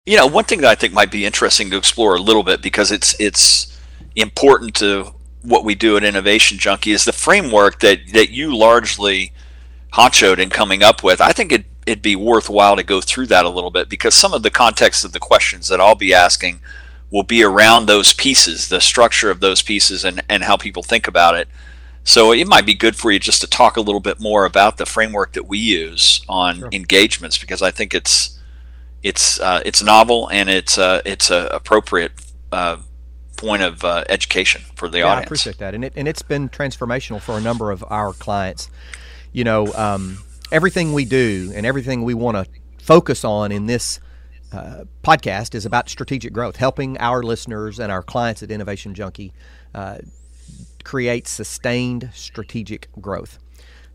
You 0.04 0.18
know, 0.18 0.26
one 0.26 0.44
thing 0.44 0.60
that 0.60 0.70
I 0.70 0.74
think 0.74 0.92
might 0.92 1.10
be 1.10 1.24
interesting 1.24 1.70
to 1.70 1.78
explore 1.78 2.16
a 2.16 2.20
little 2.20 2.42
bit 2.42 2.60
because 2.60 2.92
it's 2.92 3.18
it's 3.18 3.74
important 4.14 4.74
to 4.74 5.14
what 5.40 5.64
we 5.64 5.74
do 5.74 5.96
at 5.96 6.04
Innovation 6.04 6.58
Junkie 6.58 6.92
is 6.92 7.06
the 7.06 7.14
framework 7.14 7.80
that, 7.80 8.00
that 8.12 8.28
you 8.28 8.54
largely– 8.54 9.32
honchoed 9.96 10.38
and 10.38 10.50
coming 10.50 10.82
up 10.82 11.02
with, 11.02 11.22
I 11.22 11.32
think 11.32 11.50
it, 11.50 11.64
it'd 11.86 12.02
be 12.02 12.16
worthwhile 12.16 12.76
to 12.76 12.82
go 12.82 13.00
through 13.00 13.26
that 13.28 13.46
a 13.46 13.48
little 13.48 13.70
bit 13.70 13.88
because 13.88 14.14
some 14.14 14.34
of 14.34 14.42
the 14.42 14.50
context 14.50 15.06
of 15.06 15.12
the 15.12 15.18
questions 15.18 15.68
that 15.68 15.80
I'll 15.80 15.94
be 15.94 16.12
asking 16.12 16.60
will 17.10 17.22
be 17.22 17.42
around 17.42 17.86
those 17.86 18.12
pieces, 18.12 18.68
the 18.68 18.82
structure 18.82 19.30
of 19.30 19.40
those 19.40 19.62
pieces, 19.62 20.04
and, 20.04 20.22
and 20.28 20.44
how 20.44 20.58
people 20.58 20.82
think 20.82 21.08
about 21.08 21.34
it. 21.34 21.48
So 22.04 22.32
it 22.32 22.46
might 22.46 22.66
be 22.66 22.74
good 22.74 22.94
for 22.94 23.10
you 23.10 23.18
just 23.18 23.40
to 23.40 23.46
talk 23.46 23.78
a 23.78 23.80
little 23.80 24.02
bit 24.02 24.20
more 24.20 24.44
about 24.44 24.76
the 24.76 24.84
framework 24.84 25.32
that 25.32 25.48
we 25.48 25.56
use 25.56 26.20
on 26.28 26.58
sure. 26.58 26.68
engagements 26.72 27.38
because 27.38 27.62
I 27.62 27.70
think 27.70 27.94
it's 27.94 28.38
it's 29.02 29.40
uh, 29.40 29.62
it's 29.64 29.82
novel 29.82 30.28
and 30.30 30.50
it's 30.50 30.76
uh, 30.76 31.00
it's 31.06 31.30
a 31.30 31.46
appropriate 31.46 32.12
uh, 32.52 32.76
point 33.38 33.62
of 33.62 33.82
uh, 33.82 34.04
education 34.08 34.62
for 34.74 34.88
the 34.88 34.98
yeah, 34.98 35.06
audience. 35.06 35.22
I 35.22 35.26
appreciate 35.26 35.58
that, 35.58 35.74
and 35.74 35.84
it 35.84 35.94
and 35.96 36.06
it's 36.06 36.22
been 36.22 36.48
transformational 36.48 37.20
for 37.20 37.36
a 37.38 37.40
number 37.40 37.70
of 37.70 37.84
our 37.88 38.12
clients. 38.12 38.70
You 39.36 39.44
know, 39.44 39.70
um, 39.74 40.16
everything 40.50 40.94
we 40.94 41.04
do 41.04 41.52
and 41.54 41.66
everything 41.66 42.04
we 42.04 42.14
want 42.14 42.38
to 42.38 42.46
focus 42.82 43.22
on 43.22 43.52
in 43.52 43.66
this 43.66 44.00
uh, 44.50 44.84
podcast 45.04 45.54
is 45.54 45.66
about 45.66 45.90
strategic 45.90 46.32
growth, 46.32 46.56
helping 46.56 46.96
our 46.96 47.22
listeners 47.22 47.78
and 47.78 47.92
our 47.92 48.02
clients 48.02 48.42
at 48.42 48.50
Innovation 48.50 48.94
Junkie 48.94 49.34
uh, 49.74 49.98
create 50.84 51.28
sustained 51.28 52.08
strategic 52.14 52.88
growth. 52.98 53.38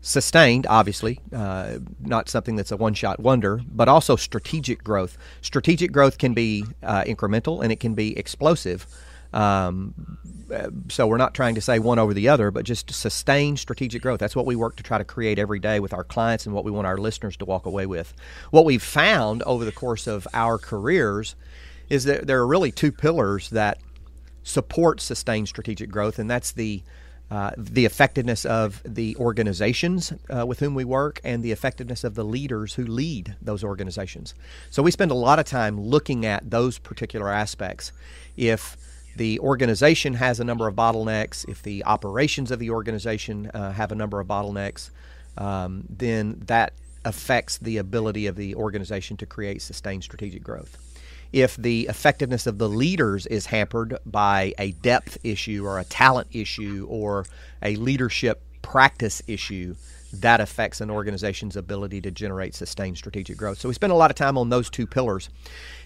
Sustained, 0.00 0.64
obviously, 0.68 1.18
uh, 1.32 1.78
not 1.98 2.28
something 2.28 2.54
that's 2.54 2.70
a 2.70 2.76
one 2.76 2.94
shot 2.94 3.18
wonder, 3.18 3.62
but 3.66 3.88
also 3.88 4.14
strategic 4.14 4.84
growth. 4.84 5.18
Strategic 5.40 5.90
growth 5.90 6.18
can 6.18 6.34
be 6.34 6.64
uh, 6.84 7.02
incremental 7.02 7.64
and 7.64 7.72
it 7.72 7.80
can 7.80 7.94
be 7.94 8.16
explosive. 8.16 8.86
Um, 9.32 10.18
so 10.88 11.06
we're 11.06 11.16
not 11.16 11.34
trying 11.34 11.54
to 11.54 11.60
say 11.60 11.78
one 11.78 11.98
over 11.98 12.12
the 12.12 12.28
other, 12.28 12.50
but 12.50 12.64
just 12.64 12.92
sustain 12.92 13.56
strategic 13.56 14.02
growth. 14.02 14.20
That's 14.20 14.36
what 14.36 14.46
we 14.46 14.56
work 14.56 14.76
to 14.76 14.82
try 14.82 14.98
to 14.98 15.04
create 15.04 15.38
every 15.38 15.58
day 15.58 15.80
with 15.80 15.94
our 15.94 16.04
clients 16.04 16.46
and 16.46 16.54
what 16.54 16.64
we 16.64 16.70
want 16.70 16.86
our 16.86 16.98
listeners 16.98 17.36
to 17.38 17.44
walk 17.44 17.66
away 17.66 17.86
with. 17.86 18.12
What 18.50 18.64
we've 18.64 18.82
found 18.82 19.42
over 19.44 19.64
the 19.64 19.72
course 19.72 20.06
of 20.06 20.28
our 20.34 20.58
careers 20.58 21.34
is 21.88 22.04
that 22.04 22.26
there 22.26 22.38
are 22.40 22.46
really 22.46 22.70
two 22.70 22.92
pillars 22.92 23.50
that 23.50 23.78
support 24.42 25.00
sustained 25.00 25.48
strategic 25.48 25.90
growth, 25.90 26.18
and 26.18 26.30
that's 26.30 26.52
the 26.52 26.82
uh, 27.30 27.50
the 27.56 27.86
effectiveness 27.86 28.44
of 28.44 28.82
the 28.84 29.16
organizations 29.16 30.12
uh, 30.28 30.44
with 30.44 30.60
whom 30.60 30.74
we 30.74 30.84
work 30.84 31.18
and 31.24 31.42
the 31.42 31.50
effectiveness 31.50 32.04
of 32.04 32.14
the 32.14 32.24
leaders 32.24 32.74
who 32.74 32.84
lead 32.84 33.34
those 33.40 33.64
organizations. 33.64 34.34
So 34.68 34.82
we 34.82 34.90
spend 34.90 35.10
a 35.10 35.14
lot 35.14 35.38
of 35.38 35.46
time 35.46 35.80
looking 35.80 36.26
at 36.26 36.50
those 36.50 36.78
particular 36.78 37.30
aspects. 37.30 37.90
If 38.36 38.76
the 39.16 39.38
organization 39.40 40.14
has 40.14 40.40
a 40.40 40.44
number 40.44 40.68
of 40.68 40.74
bottlenecks, 40.74 41.48
if 41.48 41.62
the 41.62 41.84
operations 41.84 42.50
of 42.50 42.58
the 42.58 42.70
organization 42.70 43.50
uh, 43.52 43.72
have 43.72 43.92
a 43.92 43.94
number 43.94 44.20
of 44.20 44.26
bottlenecks, 44.26 44.90
um, 45.36 45.84
then 45.88 46.40
that 46.46 46.72
affects 47.04 47.58
the 47.58 47.78
ability 47.78 48.26
of 48.26 48.36
the 48.36 48.54
organization 48.54 49.16
to 49.18 49.26
create 49.26 49.60
sustained 49.60 50.04
strategic 50.04 50.42
growth. 50.42 50.78
If 51.32 51.56
the 51.56 51.86
effectiveness 51.88 52.46
of 52.46 52.58
the 52.58 52.68
leaders 52.68 53.26
is 53.26 53.46
hampered 53.46 53.96
by 54.04 54.54
a 54.58 54.72
depth 54.72 55.18
issue 55.24 55.64
or 55.66 55.78
a 55.78 55.84
talent 55.84 56.28
issue 56.32 56.86
or 56.88 57.26
a 57.62 57.76
leadership 57.76 58.42
practice 58.60 59.22
issue, 59.26 59.74
that 60.12 60.40
affects 60.40 60.80
an 60.80 60.90
organization's 60.90 61.56
ability 61.56 62.00
to 62.02 62.10
generate 62.10 62.54
sustained 62.54 62.98
strategic 62.98 63.36
growth. 63.36 63.58
So 63.58 63.68
we 63.68 63.74
spend 63.74 63.92
a 63.92 63.96
lot 63.96 64.10
of 64.10 64.16
time 64.16 64.36
on 64.36 64.50
those 64.50 64.68
two 64.68 64.86
pillars. 64.86 65.30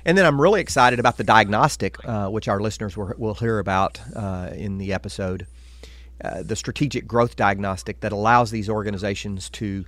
And 0.05 0.19
then 0.19 0.27
I'm 0.27 0.41
really 0.41 0.61
excited 0.61 0.99
about 0.99 1.17
the 1.17 1.25
diagnostic, 1.25 1.97
uh, 2.05 2.29
which 2.29 2.49
our 2.49 2.61
listeners 2.61 2.97
will, 2.97 3.13
will 3.17 3.35
hear 3.35 3.59
about 3.59 4.01
uh, 4.15 4.51
in 4.53 4.79
the 4.79 4.93
episode. 4.93 5.47
Uh, 6.23 6.43
the 6.43 6.57
strategic 6.57 7.07
growth 7.07 7.37
diagnostic 7.37 8.01
that 8.01 8.13
allows 8.13 8.51
these 8.51 8.69
organizations 8.69 9.51
to 9.51 9.85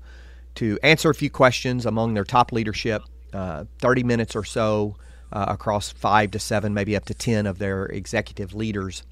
to 0.55 0.79
answer 0.83 1.09
a 1.09 1.15
few 1.15 1.31
questions 1.31 1.87
among 1.87 2.15
their 2.15 2.25
top 2.25 2.51
leadership, 2.51 3.03
uh, 3.33 3.65
30 3.79 4.03
minutes 4.03 4.35
or 4.35 4.43
so 4.43 4.97
uh, 5.31 5.47
across 5.49 5.93
five 5.93 6.33
to 6.33 6.39
seven, 6.39 6.75
maybe 6.75 6.97
up 6.97 7.05
to 7.05 7.15
10 7.15 7.47
of 7.47 7.59
their 7.59 7.87
executive 7.87 8.55
leaders, 8.55 9.05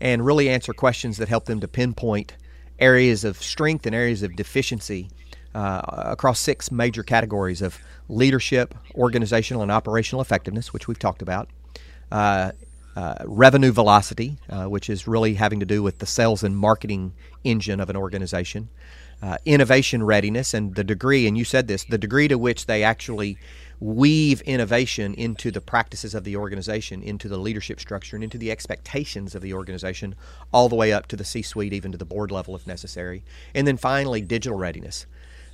and 0.00 0.24
really 0.24 0.48
answer 0.48 0.72
questions 0.72 1.18
that 1.18 1.28
help 1.28 1.44
them 1.44 1.60
to 1.60 1.68
pinpoint 1.68 2.36
areas 2.78 3.24
of 3.24 3.42
strength 3.42 3.86
and 3.86 3.94
areas 3.94 4.22
of 4.22 4.36
deficiency 4.36 5.10
uh, 5.54 5.82
across 5.86 6.38
six 6.38 6.70
major 6.70 7.02
categories 7.02 7.62
of 7.62 7.78
leadership, 8.08 8.74
organizational 8.94 9.62
and 9.62 9.72
operational 9.72 10.22
effectiveness, 10.22 10.72
which 10.72 10.86
we've 10.88 10.98
talked 10.98 11.22
about, 11.22 11.48
uh, 12.12 12.52
uh, 12.96 13.14
revenue 13.24 13.70
velocity, 13.70 14.38
uh, 14.50 14.64
which 14.64 14.90
is 14.90 15.06
really 15.06 15.34
having 15.34 15.60
to 15.60 15.66
do 15.66 15.82
with 15.82 15.98
the 15.98 16.06
sales 16.06 16.42
and 16.42 16.56
marketing 16.56 17.12
engine 17.44 17.80
of 17.80 17.88
an 17.90 17.96
organization, 17.96 18.68
uh, 19.22 19.36
innovation 19.44 20.02
readiness, 20.02 20.52
and 20.52 20.74
the 20.74 20.84
degree, 20.84 21.26
and 21.26 21.38
you 21.38 21.44
said 21.44 21.68
this, 21.68 21.84
the 21.84 21.98
degree 21.98 22.28
to 22.28 22.36
which 22.36 22.66
they 22.66 22.82
actually 22.82 23.38
weave 23.80 24.40
innovation 24.42 25.14
into 25.14 25.50
the 25.50 25.60
practices 25.60 26.14
of 26.14 26.24
the 26.24 26.36
organization, 26.36 27.02
into 27.02 27.28
the 27.28 27.38
leadership 27.38 27.78
structure, 27.80 28.16
and 28.16 28.24
into 28.24 28.38
the 28.38 28.50
expectations 28.50 29.34
of 29.34 29.42
the 29.42 29.54
organization, 29.54 30.14
all 30.52 30.68
the 30.68 30.76
way 30.76 30.92
up 30.92 31.06
to 31.06 31.16
the 31.16 31.24
C 31.24 31.42
suite, 31.42 31.72
even 31.72 31.92
to 31.92 31.98
the 31.98 32.04
board 32.04 32.30
level 32.30 32.56
if 32.56 32.66
necessary. 32.66 33.22
And 33.54 33.66
then 33.66 33.76
finally, 33.76 34.20
digital 34.20 34.58
readiness. 34.58 35.06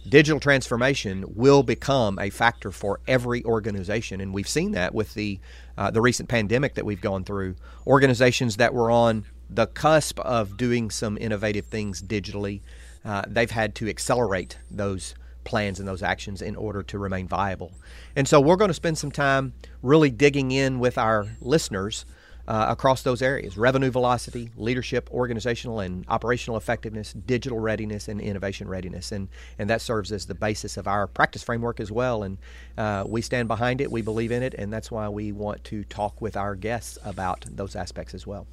Digital 0.06 0.38
transformation 0.38 1.24
will 1.34 1.62
become 1.62 2.18
a 2.18 2.28
factor 2.28 2.70
for 2.70 3.00
every 3.06 3.42
organization, 3.44 4.20
and 4.20 4.34
we've 4.34 4.48
seen 4.48 4.72
that 4.72 4.94
with 4.94 5.14
the 5.14 5.40
uh, 5.78 5.90
the 5.90 6.02
recent 6.02 6.28
pandemic 6.28 6.74
that 6.74 6.84
we've 6.84 7.00
gone 7.00 7.24
through. 7.24 7.56
Organizations 7.86 8.56
that 8.56 8.74
were 8.74 8.90
on 8.90 9.24
the 9.48 9.66
cusp 9.66 10.20
of 10.20 10.56
doing 10.56 10.90
some 10.90 11.16
innovative 11.18 11.66
things 11.66 12.02
digitally, 12.02 12.60
uh, 13.04 13.22
they've 13.26 13.50
had 13.50 13.74
to 13.76 13.88
accelerate 13.88 14.58
those 14.70 15.14
plans 15.44 15.78
and 15.78 15.88
those 15.88 16.02
actions 16.02 16.42
in 16.42 16.56
order 16.56 16.82
to 16.82 16.98
remain 16.98 17.28
viable. 17.28 17.72
And 18.16 18.26
so 18.26 18.40
we're 18.40 18.56
going 18.56 18.68
to 18.68 18.74
spend 18.74 18.98
some 18.98 19.12
time 19.12 19.54
really 19.82 20.10
digging 20.10 20.50
in 20.50 20.78
with 20.78 20.98
our 20.98 21.28
listeners 21.40 22.04
uh, 22.46 22.66
across 22.68 23.02
those 23.02 23.22
areas 23.22 23.56
revenue 23.56 23.90
velocity, 23.90 24.50
leadership, 24.56 25.08
organizational 25.10 25.80
and 25.80 26.04
operational 26.08 26.56
effectiveness, 26.56 27.12
digital 27.12 27.58
readiness, 27.58 28.08
and 28.08 28.20
innovation 28.20 28.68
readiness. 28.68 29.12
And, 29.12 29.28
and 29.58 29.70
that 29.70 29.80
serves 29.80 30.12
as 30.12 30.26
the 30.26 30.34
basis 30.34 30.76
of 30.76 30.86
our 30.86 31.06
practice 31.06 31.42
framework 31.42 31.80
as 31.80 31.90
well. 31.90 32.22
And 32.22 32.38
uh, 32.76 33.04
we 33.06 33.22
stand 33.22 33.48
behind 33.48 33.80
it, 33.80 33.90
we 33.90 34.02
believe 34.02 34.30
in 34.30 34.42
it, 34.42 34.54
and 34.54 34.72
that's 34.72 34.90
why 34.90 35.08
we 35.08 35.32
want 35.32 35.64
to 35.64 35.84
talk 35.84 36.20
with 36.20 36.36
our 36.36 36.54
guests 36.54 36.98
about 37.04 37.46
those 37.48 37.76
aspects 37.76 38.14
as 38.14 38.26
well. 38.26 38.46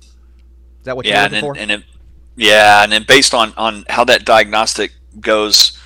Is 0.79 0.85
that 0.85 0.95
what 0.95 1.05
yeah, 1.05 1.13
you're 1.13 1.23
looking 1.23 1.35
and, 1.35 1.43
for? 1.43 1.57
And 1.57 1.71
it, 1.71 1.83
yeah, 2.35 2.83
and 2.83 2.91
then 2.91 3.03
based 3.03 3.33
on, 3.33 3.53
on 3.57 3.83
how 3.89 4.05
that 4.05 4.23
diagnostic 4.23 4.93
goes 5.19 5.77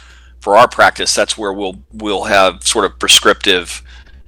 for 0.46 0.56
our 0.56 0.68
practice, 0.68 1.16
that's 1.16 1.40
where 1.40 1.52
we'll 1.52 1.82
we'll 1.92 2.26
have 2.26 2.64
sort 2.64 2.86
of 2.86 3.00
prescriptive 3.00 3.82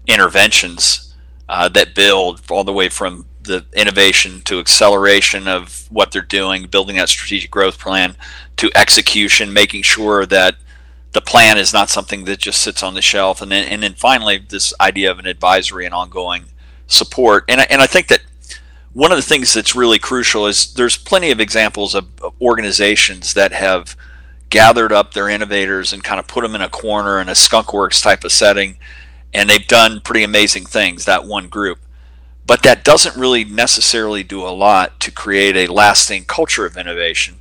interventions 0.08 1.14
uh, 1.48 1.70
that 1.70 1.94
build 1.94 2.42
all 2.50 2.64
the 2.64 2.74
way 2.74 2.90
from 2.90 3.28
the 3.44 3.64
innovation 3.74 4.42
to 4.42 4.58
acceleration 4.58 5.48
of 5.48 5.86
what 5.92 6.12
they're 6.12 6.24
doing, 6.24 6.66
building 6.66 6.96
that 6.96 7.08
strategic 7.08 7.52
growth 7.52 7.78
plan, 7.78 8.16
to 8.56 8.72
execution, 8.74 9.54
making 9.54 9.84
sure 9.84 10.26
that 10.26 10.56
the 11.12 11.22
plan 11.22 11.56
is 11.56 11.72
not 11.72 11.88
something 11.88 12.26
that 12.26 12.40
just 12.40 12.64
sits 12.64 12.82
on 12.82 12.96
the 12.96 13.02
shelf, 13.04 13.40
and 13.40 13.52
then 13.52 13.68
and 13.68 13.84
then 13.84 13.94
finally 13.94 14.40
this 14.40 14.74
idea 14.82 15.12
of 15.12 15.20
an 15.20 15.28
advisory 15.28 15.86
and 15.86 15.94
ongoing 15.94 16.46
support. 16.88 17.46
And 17.48 17.62
I, 17.62 17.68
and 17.70 17.80
I 17.80 17.86
think 17.86 18.08
that 18.08 18.24
one 18.92 19.12
of 19.12 19.20
the 19.20 19.22
things 19.22 19.54
that's 19.54 19.76
really 19.76 20.00
crucial 20.00 20.48
is 20.48 20.74
there's 20.74 20.98
plenty 20.98 21.30
of 21.30 21.40
examples 21.40 21.94
of, 21.94 22.08
of 22.24 22.34
organizations 22.42 23.36
that 23.36 23.52
have 23.52 23.96
gathered 24.50 24.92
up 24.92 25.14
their 25.14 25.30
innovators 25.30 25.92
and 25.92 26.04
kind 26.04 26.20
of 26.20 26.28
put 26.28 26.42
them 26.42 26.56
in 26.56 26.62
a 26.62 26.70
corner 26.70 27.20
in 27.20 27.30
a 27.30 27.34
skunkworks 27.34 28.02
type 28.02 28.24
of 28.24 28.32
setting 28.32 28.78
and 29.34 29.50
they've 29.50 29.68
done 29.68 30.02
pretty 30.02 30.24
amazing 30.24 30.66
things 30.66 31.06
that 31.06 31.26
one 31.26 31.48
group. 31.48 31.80
But 32.46 32.64
that 32.64 32.84
doesn't 32.84 33.20
really 33.20 33.44
necessarily 33.44 34.24
do 34.24 34.42
a 34.42 34.50
lot 34.50 35.00
to 35.02 35.12
create 35.12 35.56
a 35.56 35.72
lasting 35.72 36.26
culture 36.26 36.66
of 36.66 36.78
innovation. 36.78 37.40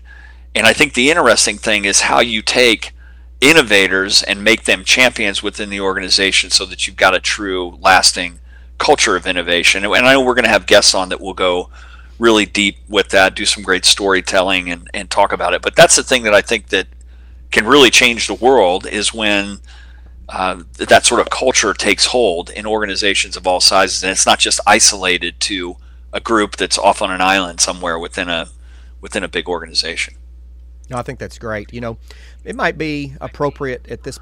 And 0.55 0.67
i 0.67 0.73
think 0.73 0.95
the 0.95 1.11
interesting 1.11 1.59
thing 1.59 1.85
is 1.85 2.03
how 2.03 2.21
you 2.21 2.43
take 2.43 2.93
innovators 3.41 4.23
and 4.23 4.43
make 4.43 4.65
them 4.65 4.85
champions 4.85 5.43
within 5.43 5.69
the 5.69 5.81
organization 5.81 6.51
so 6.51 6.65
that 6.65 6.87
you've 6.87 6.97
got 6.97 7.15
a 7.15 7.21
true 7.21 7.79
lasting 7.81 8.41
culture 8.79 9.17
of 9.17 9.27
innovation. 9.27 9.85
And 9.85 9.95
i 9.95 10.13
know 10.13 10.25
we're 10.25 10.35
going 10.35 10.45
to 10.45 10.51
have 10.51 10.67
guests 10.67 10.95
on 10.95 11.11
that 11.11 11.21
will 11.21 11.35
go 11.35 11.71
really 12.19 12.47
deep 12.47 12.79
with 12.89 13.11
that 13.11 13.35
do 13.35 13.45
some 13.45 13.63
great 13.63 13.85
storytelling 13.85 14.71
and, 14.71 14.89
and 14.95 15.11
talk 15.11 15.33
about 15.33 15.53
it. 15.53 15.61
But 15.61 15.77
that's 15.77 15.97
the 15.97 16.03
thing 16.03 16.25
that 16.25 16.35
i 16.35 16.41
think 16.41 16.69
that 16.69 16.89
can 17.50 17.67
really 17.67 17.91
change 17.91 18.26
the 18.26 18.35
world 18.35 18.87
is 18.87 19.15
when 19.15 19.61
uh, 20.29 20.62
that 20.79 21.07
sort 21.07 21.21
of 21.21 21.31
culture 21.31 21.73
takes 21.73 22.07
hold 22.07 22.50
in 22.50 22.67
organizations 22.67 23.37
of 23.37 23.47
all 23.47 23.61
sizes, 23.61 24.03
and 24.03 24.11
it's 24.11 24.26
not 24.26 24.38
just 24.38 24.61
isolated 24.67 25.38
to 25.41 25.76
a 26.12 26.21
group 26.21 26.57
that's 26.57 26.79
off 26.79 27.03
on 27.03 27.11
an 27.11 27.21
island 27.21 27.61
somewhere 27.61 27.99
within 27.99 28.29
a 28.29 28.49
within 29.00 29.23
a 29.23 29.29
big 29.29 29.49
organization. 29.49 30.15
No, 30.88 30.97
I 30.97 31.03
think 31.03 31.19
that's 31.19 31.38
great. 31.38 31.73
You 31.73 31.81
know, 31.81 31.99
it 32.45 32.57
might 32.57 32.79
be 32.79 33.15
appropriate 33.21 33.87
at 33.88 34.03
this 34.03 34.19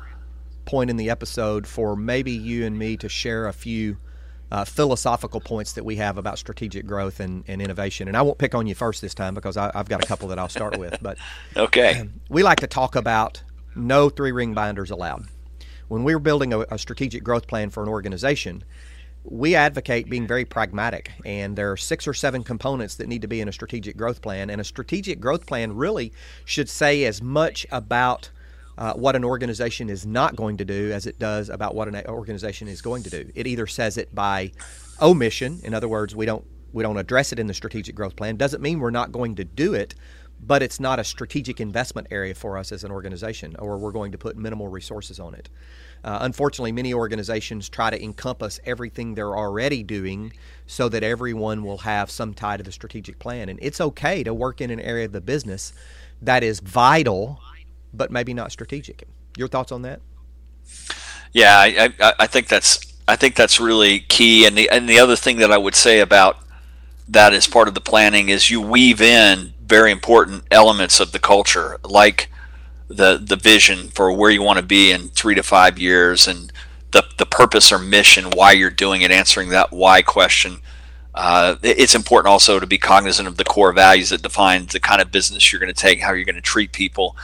point 0.65 0.91
in 0.91 0.97
the 0.97 1.11
episode 1.11 1.67
for 1.67 1.95
maybe 1.95 2.33
you 2.33 2.65
and 2.65 2.79
me 2.79 2.97
to 2.97 3.09
share 3.09 3.47
a 3.47 3.53
few 3.53 3.99
uh, 4.55 4.65
philosophical 4.65 5.41
points 5.41 5.73
that 5.73 5.85
we 5.85 5.97
have 5.97 6.17
about 6.17 6.39
strategic 6.39 6.87
growth 6.87 7.19
and, 7.19 7.43
and, 7.49 7.61
innovation. 7.61 8.07
And 8.07 8.17
I 8.17 8.23
won't 8.23 8.39
pick 8.39 8.55
on 8.55 8.69
you 8.69 8.77
first 8.77 9.03
this 9.03 9.13
time 9.13 9.35
because 9.35 9.57
I, 9.57 9.73
have 9.75 9.89
got 9.89 10.05
a 10.05 10.07
couple 10.07 10.29
that 10.29 10.39
I'll 10.39 10.49
start 10.49 10.79
with. 10.79 10.97
But 11.03 11.19
okay, 11.57 12.09
we 12.29 12.45
like 12.45 12.61
to 12.61 12.69
talk 12.69 12.95
about 12.95 13.43
no 13.75 14.09
three 14.09 14.31
ring 14.31 14.55
binders 14.55 14.93
allowed. 14.93 15.27
When 15.89 16.05
we're 16.05 16.21
building 16.21 16.53
a, 16.53 16.61
a 16.61 16.79
strategic 16.79 17.25
growth 17.25 17.49
plan 17.49 17.71
for 17.71 17.83
an 17.83 17.89
organization, 17.89 18.63
we 19.25 19.57
advocate 19.57 20.09
being 20.09 20.29
very 20.29 20.45
pragmatic, 20.45 21.11
and 21.25 21.57
there 21.57 21.73
are 21.73 21.77
six 21.77 22.07
or 22.07 22.15
seven 22.15 22.45
components 22.45 22.95
that 22.97 23.09
need 23.09 23.23
to 23.23 23.29
be 23.29 23.41
in 23.41 23.49
a 23.49 23.53
strategic 23.53 23.97
growth 23.97 24.23
plan. 24.23 24.51
And 24.51 24.61
a 24.61 24.65
strategic 24.65 25.19
growth 25.19 25.47
plan 25.47 25.75
really 25.75 26.13
should 26.45 26.69
say 26.69 27.03
as 27.07 27.21
much 27.21 27.67
about 27.73 28.31
uh, 28.77 28.95
what 28.95 29.17
an 29.17 29.25
organization 29.25 29.89
is 29.89 30.05
not 30.05 30.37
going 30.37 30.57
to 30.57 30.65
do 30.65 30.93
as 30.93 31.07
it 31.07 31.19
does 31.19 31.49
about 31.49 31.75
what 31.75 31.89
an 31.89 32.07
organization 32.07 32.69
is 32.69 32.83
going 32.83 33.03
to 33.05 33.11
do. 33.11 33.31
It 33.35 33.47
either 33.47 33.67
says 33.67 33.97
it 33.99 34.15
by 34.15 34.53
omission, 35.01 35.61
in 35.63 35.75
other 35.75 35.89
words, 35.89 36.15
we 36.15 36.27
don't 36.27 36.45
we 36.73 36.83
don't 36.83 36.97
address 36.97 37.33
it 37.33 37.39
in 37.39 37.47
the 37.47 37.55
strategic 37.55 37.95
growth 37.95 38.17
plan. 38.17 38.37
Doesn't 38.37 38.61
mean 38.61 38.81
we're 38.81 38.91
not 38.91 39.13
going 39.13 39.37
to 39.37 39.45
do 39.45 39.75
it, 39.75 39.95
but 40.41 40.61
it's 40.61 40.81
not 40.81 40.99
a 40.99 41.05
strategic 41.05 41.61
investment 41.61 42.09
area 42.11 42.35
for 42.35 42.59
us 42.59 42.73
as 42.73 42.83
an 42.83 42.91
organization, 42.91 43.55
or 43.61 43.79
we're 43.79 43.93
going 43.93 44.11
to 44.11 44.19
put 44.19 44.37
minimal 44.37 44.67
resources 44.67 45.21
on 45.21 45.35
it. 45.35 45.49
Uh, 46.03 46.19
unfortunately, 46.21 46.73
many 46.73 46.93
organizations 46.93 47.69
try 47.69 47.91
to 47.91 48.03
encompass 48.03 48.61
everything 48.67 49.15
they're 49.15 49.37
already 49.37 49.83
doing 49.83 50.33
so 50.67 50.89
that 50.89 51.03
everyone 51.03 51.65
will 51.65 51.79
have 51.79 52.11
some 52.11 52.35
tie 52.35 52.57
to 52.57 52.63
the 52.63 52.73
strategic 52.73 53.19
plan. 53.19 53.49
And 53.49 53.59
it's 53.63 53.81
okay 53.81 54.23
to 54.25 54.35
work 54.35 54.61
in 54.61 54.71
an 54.71 54.81
area 54.81 55.07
of 55.07 55.13
the 55.13 55.21
business 55.21 55.73
that 56.21 56.43
is 56.43 56.61
vital, 56.61 57.41
but 57.97 58.11
maybe 58.11 58.35
not 58.35 58.53
strategic. 58.53 59.07
Your 59.37 59.49
thoughts 59.49 59.73
on 59.73 59.83
that? 59.83 60.01
Yeah, 61.33 61.59
I, 61.59 61.93
I, 62.01 62.13
I 62.21 62.27
think 62.27 62.49
that's 62.49 62.93
I 63.07 63.17
think 63.17 63.35
that's 63.35 63.61
really 63.61 64.01
key. 64.01 64.47
And 64.47 64.57
the 64.57 64.69
and 64.71 64.89
the 64.89 64.99
other 64.99 65.17
thing 65.17 65.39
that 65.39 65.53
I 65.53 65.59
would 65.59 65.75
say 65.75 66.01
about 66.01 66.39
that 67.09 67.35
as 67.35 67.47
part 67.47 67.69
of 67.69 67.75
the 67.75 67.81
planning 67.81 68.29
is 68.29 68.51
you 68.51 68.61
weave 68.61 69.01
in 69.01 69.53
very 69.61 69.91
important 69.91 70.45
elements 70.51 71.01
of 71.01 71.13
the 71.13 71.19
culture, 71.19 71.79
like 71.85 72.31
the 72.89 73.19
the 73.23 73.37
vision 73.37 73.89
for 73.89 74.13
where 74.13 74.31
you 74.31 74.43
want 74.43 74.59
to 74.59 74.65
be 74.65 74.91
in 74.91 75.09
three 75.09 75.35
to 75.35 75.43
five 75.43 75.79
years 75.79 76.27
and 76.27 76.53
the 76.93 77.05
the 77.19 77.27
purpose 77.27 77.73
or 77.73 77.79
mission 77.79 78.31
why 78.31 78.53
you're 78.53 78.71
doing 78.71 79.03
it 79.03 79.11
answering 79.11 79.49
that 79.49 79.73
why 79.73 80.03
question 80.03 80.59
uh, 81.15 81.55
it's 81.63 81.95
important 81.95 82.29
also 82.31 82.59
to 82.59 82.67
be 82.67 82.77
cognizant 82.77 83.29
of 83.29 83.37
the 83.37 83.45
core 83.45 83.73
values 83.73 84.11
that 84.11 84.21
define 84.21 84.67
the 84.67 84.81
kind 84.81 85.01
of 85.01 85.13
business 85.13 85.53
you're 85.53 85.61
going 85.61 85.73
to 85.73 85.81
take 85.81 86.01
how 86.01 86.13
you're 86.13 86.25
going 86.25 86.35
to 86.35 86.41
treat 86.41 86.73
people 86.73 87.17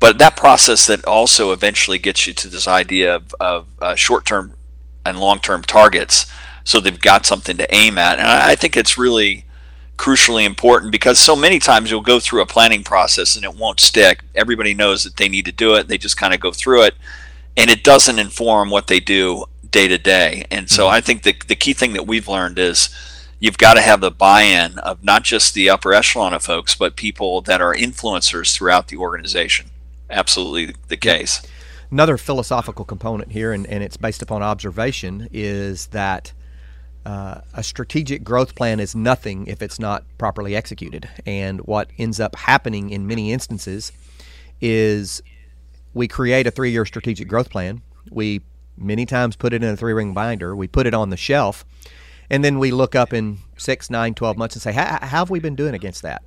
but 0.00 0.18
that 0.18 0.36
process 0.36 0.86
that 0.86 1.04
also 1.04 1.52
eventually 1.52 1.98
gets 1.98 2.26
you 2.26 2.32
to 2.34 2.48
this 2.48 2.68
idea 2.68 3.14
of, 3.14 3.34
of 3.40 3.66
uh, 3.80 3.94
short-term 3.94 4.54
and 5.04 5.18
long-term 5.18 5.62
targets 5.62 6.26
so 6.64 6.80
they've 6.80 7.00
got 7.00 7.26
something 7.26 7.56
to 7.56 7.74
aim 7.74 7.98
at 7.98 8.18
and 8.18 8.28
I, 8.28 8.52
I 8.52 8.54
think 8.54 8.76
it's 8.76 8.98
really 8.98 9.44
crucially 9.96 10.44
important 10.44 10.92
because 10.92 11.18
so 11.18 11.36
many 11.36 11.58
times 11.58 11.90
you'll 11.90 12.00
go 12.00 12.18
through 12.18 12.42
a 12.42 12.46
planning 12.46 12.82
process 12.82 13.36
and 13.36 13.44
it 13.44 13.54
won't 13.54 13.80
stick. 13.80 14.22
Everybody 14.34 14.74
knows 14.74 15.04
that 15.04 15.16
they 15.16 15.28
need 15.28 15.44
to 15.44 15.52
do 15.52 15.74
it. 15.74 15.88
They 15.88 15.98
just 15.98 16.16
kind 16.16 16.34
of 16.34 16.40
go 16.40 16.50
through 16.50 16.82
it 16.82 16.94
and 17.56 17.70
it 17.70 17.84
doesn't 17.84 18.18
inform 18.18 18.70
what 18.70 18.88
they 18.88 19.00
do 19.00 19.44
day 19.70 19.88
to 19.88 19.98
day. 19.98 20.44
And 20.50 20.68
so 20.68 20.84
mm-hmm. 20.84 20.94
I 20.94 21.00
think 21.00 21.22
the, 21.22 21.34
the 21.46 21.54
key 21.54 21.72
thing 21.72 21.92
that 21.92 22.06
we've 22.06 22.28
learned 22.28 22.58
is 22.58 22.88
you've 23.38 23.58
got 23.58 23.74
to 23.74 23.80
have 23.80 24.00
the 24.00 24.10
buy-in 24.10 24.78
of 24.78 25.04
not 25.04 25.22
just 25.22 25.54
the 25.54 25.70
upper 25.70 25.92
echelon 25.92 26.34
of 26.34 26.42
folks, 26.42 26.74
but 26.74 26.96
people 26.96 27.40
that 27.42 27.60
are 27.60 27.74
influencers 27.74 28.54
throughout 28.54 28.88
the 28.88 28.96
organization. 28.96 29.70
Absolutely 30.10 30.74
the 30.88 30.96
case. 30.96 31.42
Another 31.90 32.16
philosophical 32.16 32.84
component 32.84 33.32
here, 33.32 33.52
and, 33.52 33.66
and 33.66 33.82
it's 33.82 33.96
based 33.96 34.22
upon 34.22 34.42
observation, 34.42 35.28
is 35.32 35.86
that– 35.88 36.32
uh, 37.06 37.40
a 37.52 37.62
strategic 37.62 38.24
growth 38.24 38.54
plan 38.54 38.80
is 38.80 38.94
nothing 38.94 39.46
if 39.46 39.60
it's 39.60 39.78
not 39.78 40.04
properly 40.18 40.56
executed. 40.56 41.08
And 41.26 41.60
what 41.60 41.90
ends 41.98 42.18
up 42.18 42.34
happening 42.36 42.90
in 42.90 43.06
many 43.06 43.32
instances 43.32 43.92
is 44.60 45.22
we 45.92 46.08
create 46.08 46.46
a 46.46 46.50
three 46.50 46.70
year 46.70 46.86
strategic 46.86 47.28
growth 47.28 47.50
plan. 47.50 47.82
We 48.10 48.42
many 48.76 49.06
times 49.06 49.36
put 49.36 49.52
it 49.52 49.62
in 49.62 49.68
a 49.68 49.76
three 49.76 49.92
ring 49.92 50.14
binder, 50.14 50.56
we 50.56 50.66
put 50.66 50.86
it 50.86 50.94
on 50.94 51.10
the 51.10 51.16
shelf, 51.16 51.64
and 52.30 52.42
then 52.42 52.58
we 52.58 52.70
look 52.70 52.94
up 52.94 53.12
in 53.12 53.38
six, 53.56 53.90
nine, 53.90 54.14
12 54.14 54.36
months 54.36 54.56
and 54.56 54.62
say, 54.62 54.72
how 54.72 54.98
have 55.00 55.30
we 55.30 55.38
been 55.38 55.54
doing 55.54 55.74
against 55.74 56.02
that? 56.02 56.22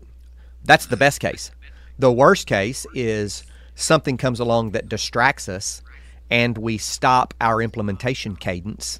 That's 0.63 0.85
the 0.85 0.97
best 0.97 1.19
case. 1.19 1.51
The 1.99 2.11
worst 2.11 2.45
case 2.45 2.85
is 2.93 3.43
something 3.77 4.17
comes 4.17 4.39
along 4.39 4.71
that 4.71 4.89
distracts 4.89 5.47
us 5.47 5.81
and 6.29 6.57
we 6.57 6.77
stop 6.77 7.33
our 7.39 7.61
implementation 7.61 8.35
cadence 8.35 8.99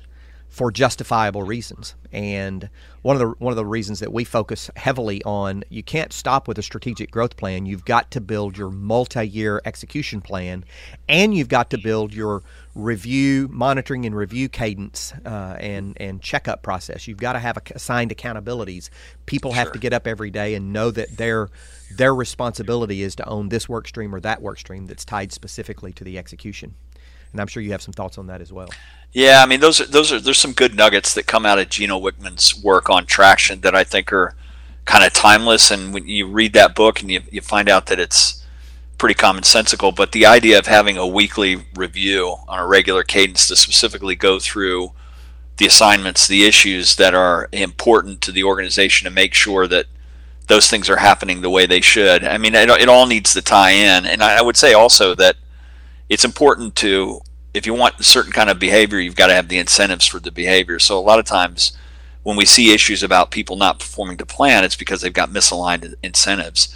for 0.58 0.72
justifiable 0.72 1.44
reasons. 1.44 1.94
And 2.12 2.68
one 3.04 3.16
of 3.16 3.20
the 3.20 3.28
one 3.38 3.52
of 3.52 3.58
the 3.58 3.66
reasons 3.66 4.00
that 4.00 4.12
we 4.12 4.24
focus 4.24 4.72
heavily 4.76 5.24
on 5.24 5.64
you 5.70 5.84
can't 5.84 6.12
stop 6.12 6.48
with 6.48 6.58
a 6.58 6.64
strategic 6.64 7.12
growth 7.12 7.38
plan. 7.38 7.68
You've 7.68 7.86
got 7.86 8.10
to 8.12 8.22
build 8.22 8.58
your 8.58 8.72
multi-year 8.72 9.62
execution 9.66 10.20
plan, 10.20 10.66
and 11.08 11.36
you've 11.36 11.48
got 11.48 11.70
to 11.70 11.78
build 11.78 12.12
your 12.12 12.42
review, 12.74 13.48
monitoring, 13.52 14.08
and 14.08 14.16
review 14.16 14.50
cadence 14.50 15.14
uh, 15.28 15.58
and 15.60 15.96
and 16.02 16.24
checkup 16.24 16.64
process. 16.64 17.08
You've 17.08 17.20
got 17.20 17.34
to 17.34 17.40
have 17.40 17.60
assigned 17.76 18.10
accountabilities. 18.10 18.90
People 19.28 19.52
sure. 19.52 19.60
have 19.60 19.72
to 19.74 19.80
get 19.80 19.94
up 19.94 20.08
every 20.08 20.32
day 20.32 20.56
and 20.56 20.74
know 20.74 20.90
that 20.90 21.18
their 21.18 21.50
their 21.96 22.16
responsibility 22.16 23.04
is 23.04 23.16
to 23.18 23.30
own 23.30 23.50
this 23.50 23.70
work 23.70 23.88
stream 23.88 24.14
or 24.14 24.20
that 24.22 24.42
work 24.42 24.58
stream 24.58 24.88
that's 24.88 25.06
tied 25.06 25.32
specifically 25.32 25.94
to 25.94 26.04
the 26.04 26.18
execution. 26.18 26.74
And 27.38 27.42
I'm 27.44 27.48
sure 27.48 27.62
you 27.62 27.70
have 27.72 27.84
some 27.84 27.94
thoughts 27.94 28.18
on 28.18 28.26
that 28.28 28.42
as 28.42 28.52
well. 28.52 28.68
Yeah, 29.14 29.44
I 29.44 29.46
mean 29.46 29.60
those 29.60 29.80
are 29.80 29.86
those 29.86 30.12
are 30.12 30.20
there's 30.20 30.40
some 30.40 30.54
good 30.54 30.74
nuggets 30.74 31.14
that 31.14 31.28
come 31.28 31.46
out 31.46 31.60
of 31.60 31.70
Gino 31.70 32.00
Wickman's 32.00 32.60
work 32.64 32.90
on 32.90 33.06
traction 33.06 33.62
that 33.62 33.76
I 33.76 33.84
think 33.84 34.12
are 34.12 34.34
kind 34.86 35.06
of 35.06 35.14
timeless. 35.14 35.70
And 35.70 35.94
when 35.94 36.08
you 36.08 36.26
read 36.26 36.54
that 36.54 36.74
book 36.74 37.00
and 37.02 37.12
you, 37.12 37.22
you 37.30 37.42
find 37.42 37.70
out 37.70 37.86
that 37.86 38.00
it's 38.00 38.44
pretty 38.98 39.14
commonsensical, 39.14 39.96
but 39.96 40.14
the 40.14 40.26
idea 40.26 40.58
of 40.58 40.66
having 40.66 40.98
a 40.98 41.06
weekly 41.06 41.68
review 41.76 42.38
on 42.48 42.58
a 42.58 42.66
regular 42.66 43.04
cadence 43.04 43.48
to 43.50 43.56
specifically 43.56 44.16
go 44.16 44.40
through 44.40 44.94
the 45.58 45.68
assignments, 45.68 46.26
the 46.26 46.44
issues 46.44 46.96
that 46.96 47.14
are 47.14 47.50
important 47.52 48.20
to 48.22 48.32
the 48.32 48.44
organization 48.44 49.06
to 49.06 49.12
make 49.12 49.36
sure 49.36 49.68
that 49.68 49.86
those 50.48 50.72
things 50.72 50.90
are 50.90 50.98
happening 50.98 51.42
the 51.42 51.52
way 51.52 51.68
they 51.68 51.82
should. 51.82 52.24
I 52.24 52.40
mean, 52.40 52.56
it, 52.56 52.68
it 52.70 52.90
all 52.90 53.06
needs 53.06 53.34
to 53.34 53.44
tie 53.44 53.72
in. 53.72 54.08
And 54.08 54.24
I, 54.24 54.40
I 54.40 54.42
would 54.42 54.58
say 54.58 54.74
also 54.74 55.14
that 55.16 55.36
it's 56.10 56.26
important 56.26 56.76
to 56.78 57.22
if 57.58 57.66
you 57.66 57.74
want 57.74 58.00
a 58.00 58.04
certain 58.04 58.32
kind 58.32 58.50
of 58.50 58.60
behavior, 58.60 59.00
you've 59.00 59.16
got 59.16 59.28
to 59.28 59.34
have 59.34 59.48
the 59.48 59.58
incentives 59.58 60.06
for 60.06 60.20
the 60.20 60.32
behavior. 60.32 60.78
So 60.78 60.98
a 60.98 61.02
lot 61.02 61.18
of 61.20 61.26
times 61.26 61.76
when 62.22 62.38
we 62.38 62.46
see 62.46 62.74
issues 62.74 63.04
about 63.04 63.32
people 63.32 63.56
not 63.56 63.80
performing 63.80 64.18
to 64.18 64.26
plan, 64.26 64.64
it's 64.64 64.76
because 64.76 65.02
they've 65.02 65.12
got 65.12 65.30
misaligned 65.30 65.96
incentives. 66.04 66.76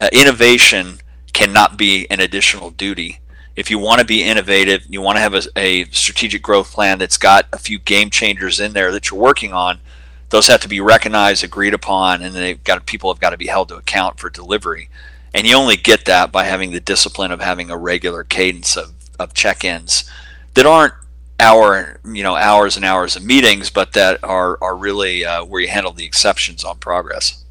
Uh, 0.00 0.08
innovation 0.12 0.98
cannot 1.32 1.78
be 1.78 2.06
an 2.10 2.20
additional 2.20 2.70
duty. 2.70 3.20
If 3.56 3.70
you 3.70 3.78
want 3.78 4.00
to 4.00 4.06
be 4.06 4.22
innovative, 4.22 4.84
you 4.88 5.00
want 5.00 5.16
to 5.16 5.20
have 5.20 5.34
a, 5.34 5.42
a 5.56 5.84
strategic 5.86 6.42
growth 6.42 6.70
plan 6.70 6.98
that's 6.98 7.16
got 7.16 7.46
a 7.52 7.58
few 7.58 7.78
game 7.78 8.10
changers 8.10 8.60
in 8.60 8.72
there 8.74 8.92
that 8.92 9.10
you're 9.10 9.20
working 9.20 9.52
on. 9.52 9.80
Those 10.28 10.46
have 10.48 10.60
to 10.60 10.68
be 10.68 10.80
recognized, 10.80 11.42
agreed 11.42 11.74
upon, 11.74 12.22
and 12.22 12.34
they've 12.34 12.62
got 12.62 12.86
people 12.86 13.12
have 13.12 13.20
got 13.20 13.30
to 13.30 13.36
be 13.36 13.48
held 13.48 13.68
to 13.68 13.76
account 13.76 14.20
for 14.20 14.30
delivery. 14.30 14.90
And 15.32 15.46
you 15.46 15.56
only 15.56 15.76
get 15.76 16.04
that 16.04 16.30
by 16.30 16.44
having 16.44 16.72
the 16.72 16.80
discipline 16.80 17.32
of 17.32 17.40
having 17.40 17.70
a 17.70 17.76
regular 17.76 18.24
cadence 18.24 18.76
of 18.76 18.99
of 19.20 19.34
check-ins 19.34 20.10
that 20.54 20.66
aren't 20.66 20.94
hour 21.40 21.98
you 22.04 22.22
know 22.22 22.36
hours 22.36 22.76
and 22.76 22.84
hours 22.84 23.16
of 23.16 23.24
meetings, 23.24 23.70
but 23.70 23.92
that 23.94 24.22
are 24.22 24.58
are 24.60 24.76
really 24.76 25.24
uh, 25.24 25.44
where 25.44 25.60
you 25.60 25.68
handle 25.68 25.92
the 25.92 26.04
exceptions 26.04 26.64
on 26.64 26.78
progress. 26.78 27.44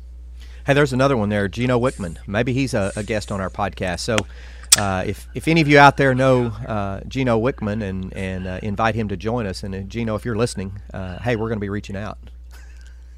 Hey, 0.66 0.74
there's 0.74 0.94
another 0.94 1.18
one 1.18 1.30
there, 1.30 1.48
Gino 1.48 1.80
Wickman. 1.80 2.18
Maybe 2.28 2.54
he's 2.54 2.74
a, 2.74 2.92
a 2.96 3.04
guest 3.04 3.32
on 3.32 3.42
our 3.42 3.50
podcast. 3.50 4.00
So. 4.00 4.18
Uh, 4.78 5.04
if, 5.08 5.28
if 5.34 5.48
any 5.48 5.62
of 5.62 5.68
you 5.68 5.80
out 5.80 5.98
there 5.98 6.14
know 6.14 6.46
uh, 6.68 7.02
Gino 7.08 7.42
Wickman 7.42 7.82
and, 7.82 8.14
and 8.16 8.46
uh, 8.46 8.60
invite 8.62 8.94
him 8.94 9.08
to 9.08 9.18
join 9.18 9.48
us, 9.48 9.64
and 9.64 9.74
uh, 9.74 9.80
Gino, 9.80 10.14
if 10.14 10.24
you're 10.24 10.38
listening, 10.38 10.80
uh, 10.94 11.18
hey, 11.18 11.36
we're 11.36 11.48
going 11.48 11.58
to 11.58 11.60
be 11.60 11.70
reaching 11.70 11.96
out. 11.96 12.20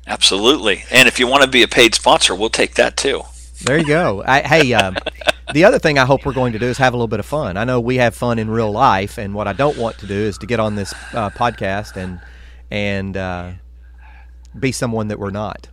Absolutely. 0.07 0.85
And 0.89 1.09
if 1.09 1.19
you 1.19 1.27
want 1.27 1.43
to 1.43 1.49
be 1.49 1.61
a 1.61 1.67
paid 1.67 1.93
sponsor, 1.93 2.33
we'll 2.33 2.49
take 2.49 2.75
that 2.75 2.95
too. 2.95 3.23
There 3.63 3.77
you 3.77 3.85
go. 3.85 4.23
I, 4.25 4.41
hey, 4.41 4.73
um, 4.73 4.95
the 5.53 5.63
other 5.65 5.79
thing 5.79 5.97
I 5.99 6.05
hope 6.05 6.25
we're 6.25 6.33
going 6.33 6.53
to 6.53 6.59
do 6.59 6.67
is 6.67 6.77
have 6.77 6.93
a 6.93 6.97
little 6.97 7.07
bit 7.07 7.19
of 7.19 7.25
fun. 7.25 7.57
I 7.57 7.63
know 7.63 7.79
we 7.79 7.97
have 7.97 8.15
fun 8.15 8.39
in 8.39 8.49
real 8.49 8.71
life, 8.71 9.17
and 9.17 9.33
what 9.33 9.47
I 9.47 9.53
don't 9.53 9.77
want 9.77 9.97
to 9.99 10.07
do 10.07 10.15
is 10.15 10.37
to 10.39 10.45
get 10.45 10.59
on 10.59 10.75
this 10.75 10.93
uh, 11.13 11.29
podcast 11.31 11.95
and 11.95 12.19
and 12.69 13.17
uh, 13.17 13.51
be 14.57 14.71
someone 14.71 15.07
that 15.09 15.19
we're 15.19 15.31
not. 15.31 15.67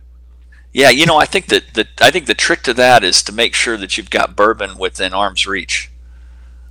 Yeah, 0.71 0.89
you 0.89 1.05
know, 1.05 1.17
I 1.17 1.25
think 1.25 1.47
that 1.47 1.73
the 1.73 1.87
I 1.99 2.11
think 2.11 2.27
the 2.27 2.35
trick 2.35 2.61
to 2.63 2.73
that 2.75 3.03
is 3.03 3.23
to 3.23 3.31
make 3.31 3.55
sure 3.55 3.77
that 3.77 3.97
you've 3.97 4.09
got 4.09 4.35
bourbon 4.35 4.77
within 4.77 5.13
arm's 5.13 5.47
reach. 5.47 5.89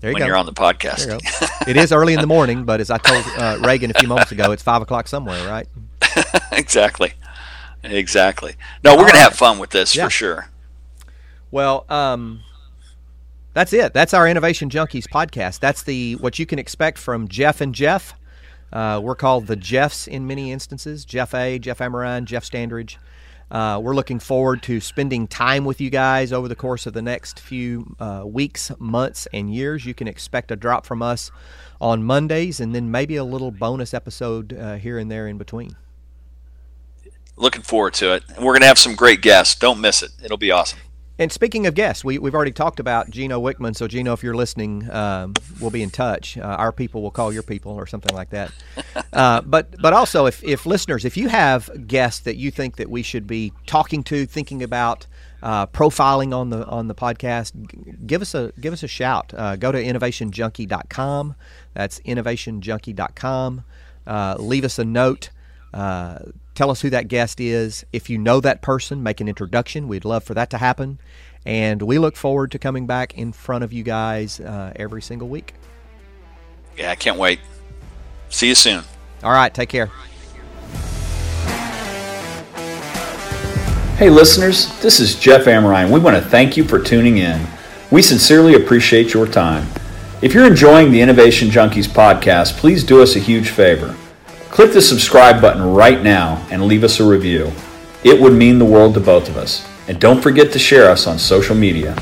There 0.01 0.11
You 0.11 0.15
when 0.15 0.21
go. 0.21 0.27
you're 0.27 0.37
on 0.37 0.47
the 0.47 0.53
podcast. 0.53 1.21
it 1.67 1.77
is 1.77 1.91
early 1.91 2.15
in 2.15 2.21
the 2.21 2.27
morning, 2.27 2.65
but 2.65 2.81
as 2.81 2.91
I 2.91 2.99
told 2.99 3.25
uh, 3.37 3.59
Reagan 3.61 3.91
a 3.91 3.99
few 3.99 4.07
moments 4.07 4.31
ago, 4.31 4.53
it's 4.53 4.63
five 4.63 4.81
o'clock 4.81 5.09
somewhere, 5.09 5.49
right? 5.49 5.67
exactly, 6.53 7.15
exactly. 7.83 8.55
No, 8.85 8.97
we're 8.97 9.07
gonna 9.07 9.19
have 9.19 9.35
fun 9.35 9.59
with 9.59 9.71
this 9.71 9.97
yeah. 9.97 10.05
for 10.05 10.11
sure. 10.11 10.51
Well, 11.51 11.85
um, 11.89 12.43
that's 13.59 13.73
it. 13.73 13.93
That's 13.93 14.15
our 14.15 14.29
Innovation 14.29 14.71
Junkies 14.71 15.09
podcast. 15.09 15.59
That's 15.59 15.83
the 15.83 16.15
what 16.15 16.39
you 16.39 16.47
can 16.47 16.61
expect 16.61 16.97
from 16.97 17.27
Jeff 17.27 17.61
and 17.61 17.75
Jeff. 17.75 18.15
Uh, 18.73 19.01
we're 19.03 19.17
called 19.17 19.49
the 19.49 19.57
Jeffs 19.57 20.07
in 20.07 20.29
many 20.29 20.53
instances. 20.53 21.05
Jeff 21.05 21.35
A, 21.35 21.59
Jeff 21.59 21.79
Amerine, 21.79 22.25
Jeff 22.25 22.49
Standridge. 22.49 22.99
Uh, 23.51 23.81
we're 23.83 23.97
looking 23.97 24.21
forward 24.21 24.63
to 24.63 24.79
spending 24.79 25.27
time 25.27 25.65
with 25.65 25.81
you 25.81 25.91
guys 25.91 26.33
over 26.33 26.47
the 26.47 26.55
course 26.55 26.87
of 26.87 26.93
the 26.93 27.03
next 27.03 27.41
few 27.41 27.97
uh, 27.99 28.23
weeks, 28.25 28.71
months, 28.79 29.27
and 29.33 29.53
years. 29.53 29.85
You 29.85 29.95
can 29.95 30.07
expect 30.07 30.53
a 30.53 30.57
drop 30.57 30.87
from 30.87 31.03
us 31.03 31.33
on 31.81 32.05
Mondays 32.05 32.61
and 32.61 32.73
then 32.73 32.93
maybe 32.93 33.17
a 33.17 33.25
little 33.25 33.51
bonus 33.51 33.93
episode 33.93 34.53
uh, 34.53 34.77
here 34.77 35.01
and 35.01 35.11
there 35.11 35.27
in 35.27 35.37
between. 35.37 35.75
Looking 37.35 37.63
forward 37.63 37.95
to 37.95 38.15
it. 38.15 38.23
And 38.29 38.45
we're 38.45 38.53
going 38.53 38.63
to 38.63 38.69
have 38.69 38.79
some 38.79 38.95
great 38.95 39.21
guests. 39.21 39.57
Don't 39.57 39.81
miss 39.81 40.05
it. 40.05 40.11
It'll 40.23 40.37
be 40.37 40.53
awesome. 40.53 40.79
And 41.19 41.33
speaking 41.33 41.67
of 41.67 41.75
guests, 41.75 42.05
we, 42.05 42.19
we've 42.19 42.35
already 42.35 42.53
talked 42.53 42.79
about 42.79 43.11
Gino 43.11 43.41
Wickman. 43.41 43.75
So, 43.75 43.89
Gino, 43.89 44.13
if 44.13 44.23
you're 44.23 44.37
listening, 44.37 44.89
um, 44.91 45.35
we'll 45.61 45.71
be 45.71 45.83
in 45.83 45.91
touch. 45.91 46.39
Uh, 46.39 46.43
our 46.43 46.71
people 46.71 47.03
will 47.03 47.11
call 47.11 47.33
your 47.33 47.43
people 47.43 47.73
or 47.73 47.87
something 47.87 48.15
like 48.15 48.31
that. 48.31 48.53
Uh, 49.11 49.41
but 49.41 49.75
but 49.81 49.93
also, 49.93 50.27
if, 50.27 50.45
if 50.45 50.67
listeners, 50.67 51.05
if 51.05 51.17
you 51.17 51.29
have 51.29 51.89
guests 51.89 52.21
that 52.21 52.37
you 52.37 52.51
think 52.51 52.77
that 52.77 52.91
we 52.91 53.03
should 53.03 53.27
be 53.27 53.53
talking 53.67 54.05
to, 54.05 54.27
thinking 54.27 54.63
about, 54.63 55.07
uh, 55.43 55.67
profiling 55.67 56.37
on 56.37 56.51
the 56.51 56.65
on 56.67 56.89
the 56.89 56.95
podcast, 56.95 58.07
give 58.07 58.23
us 58.23 58.35
a 58.35 58.53
give 58.61 58.73
us 58.73 58.83
a 58.83 58.89
shout. 58.89 59.33
Uh, 59.35 59.57
go 59.57 59.73
to 59.73 59.83
innovationjunkie.com. 59.83 61.35
That's 61.75 62.01
innovationjunkie.com. 62.01 63.65
Uh, 64.07 64.37
leave 64.39 64.65
us 64.65 64.79
a 64.79 64.85
note. 64.85 65.31
Tell 66.59 66.73
us 66.73 66.81
who 66.81 66.91
that 66.91 67.07
guest 67.07 67.41
is. 67.41 67.87
If 67.93 68.11
you 68.11 68.19
know 68.19 68.41
that 68.41 68.63
person, 68.63 69.01
make 69.01 69.21
an 69.21 69.29
introduction. 69.29 69.87
We'd 69.87 70.05
love 70.05 70.25
for 70.25 70.35
that 70.35 70.51
to 70.51 70.59
happen. 70.59 70.99
And 71.47 71.81
we 71.81 72.01
look 72.01 72.17
forward 72.17 72.51
to 72.51 72.59
coming 72.59 72.85
back 72.85 73.17
in 73.17 73.31
front 73.31 73.63
of 73.63 73.73
you 73.73 73.85
guys 73.85 74.41
uh, 74.41 74.73
every 74.75 75.01
single 75.01 75.29
week. 75.29 75.55
Yeah, 76.77 76.91
I 76.91 76.97
can't 76.97 77.17
wait. 77.17 77.39
See 78.29 78.49
you 78.49 78.57
soon. 78.57 78.83
All 79.23 79.31
right, 79.31 79.55
take 79.55 79.69
care. 79.69 79.89
Hey, 83.97 84.11
listeners, 84.11 84.77
this 84.81 84.99
is 84.99 85.15
Jeff 85.15 85.45
Amerine. 85.45 85.93
We 85.93 86.01
want 86.01 86.17
to 86.17 86.29
thank 86.29 86.57
you 86.57 86.65
for 86.65 86.81
tuning 86.81 87.19
in. 87.19 87.41
We 87.93 88.03
sincerely 88.03 88.55
appreciate 88.55 89.15
your 89.15 89.29
time. 89.29 89.65
If 90.23 90.35
you're 90.35 90.49
enjoying 90.49 90.91
the 90.91 91.03
Innovation 91.03 91.51
Junkies 91.51 91.87
podcast, 91.87 92.55
please 92.55 92.83
do 92.83 93.01
us 93.01 93.15
a 93.15 93.21
huge 93.21 93.51
favor 93.51 93.95
Click 94.59 94.73
the 94.73 94.83
subscribe 94.83 95.41
button 95.41 95.63
right 95.63 96.03
now 96.03 96.45
and 96.51 96.65
leave 96.65 96.83
us 96.83 96.99
a 96.99 97.09
review. 97.09 97.53
It 98.03 98.21
would 98.21 98.33
mean 98.33 98.59
the 98.59 98.65
world 98.65 98.95
to 98.95 99.01
both 99.01 99.29
of 99.29 99.37
us. 99.37 99.65
And 99.87 100.01
don't 100.01 100.21
forget 100.21 100.51
to 100.51 100.59
share 100.59 100.91
us 100.91 101.07
on 101.07 101.17
social 101.17 101.55
media. 101.55 101.97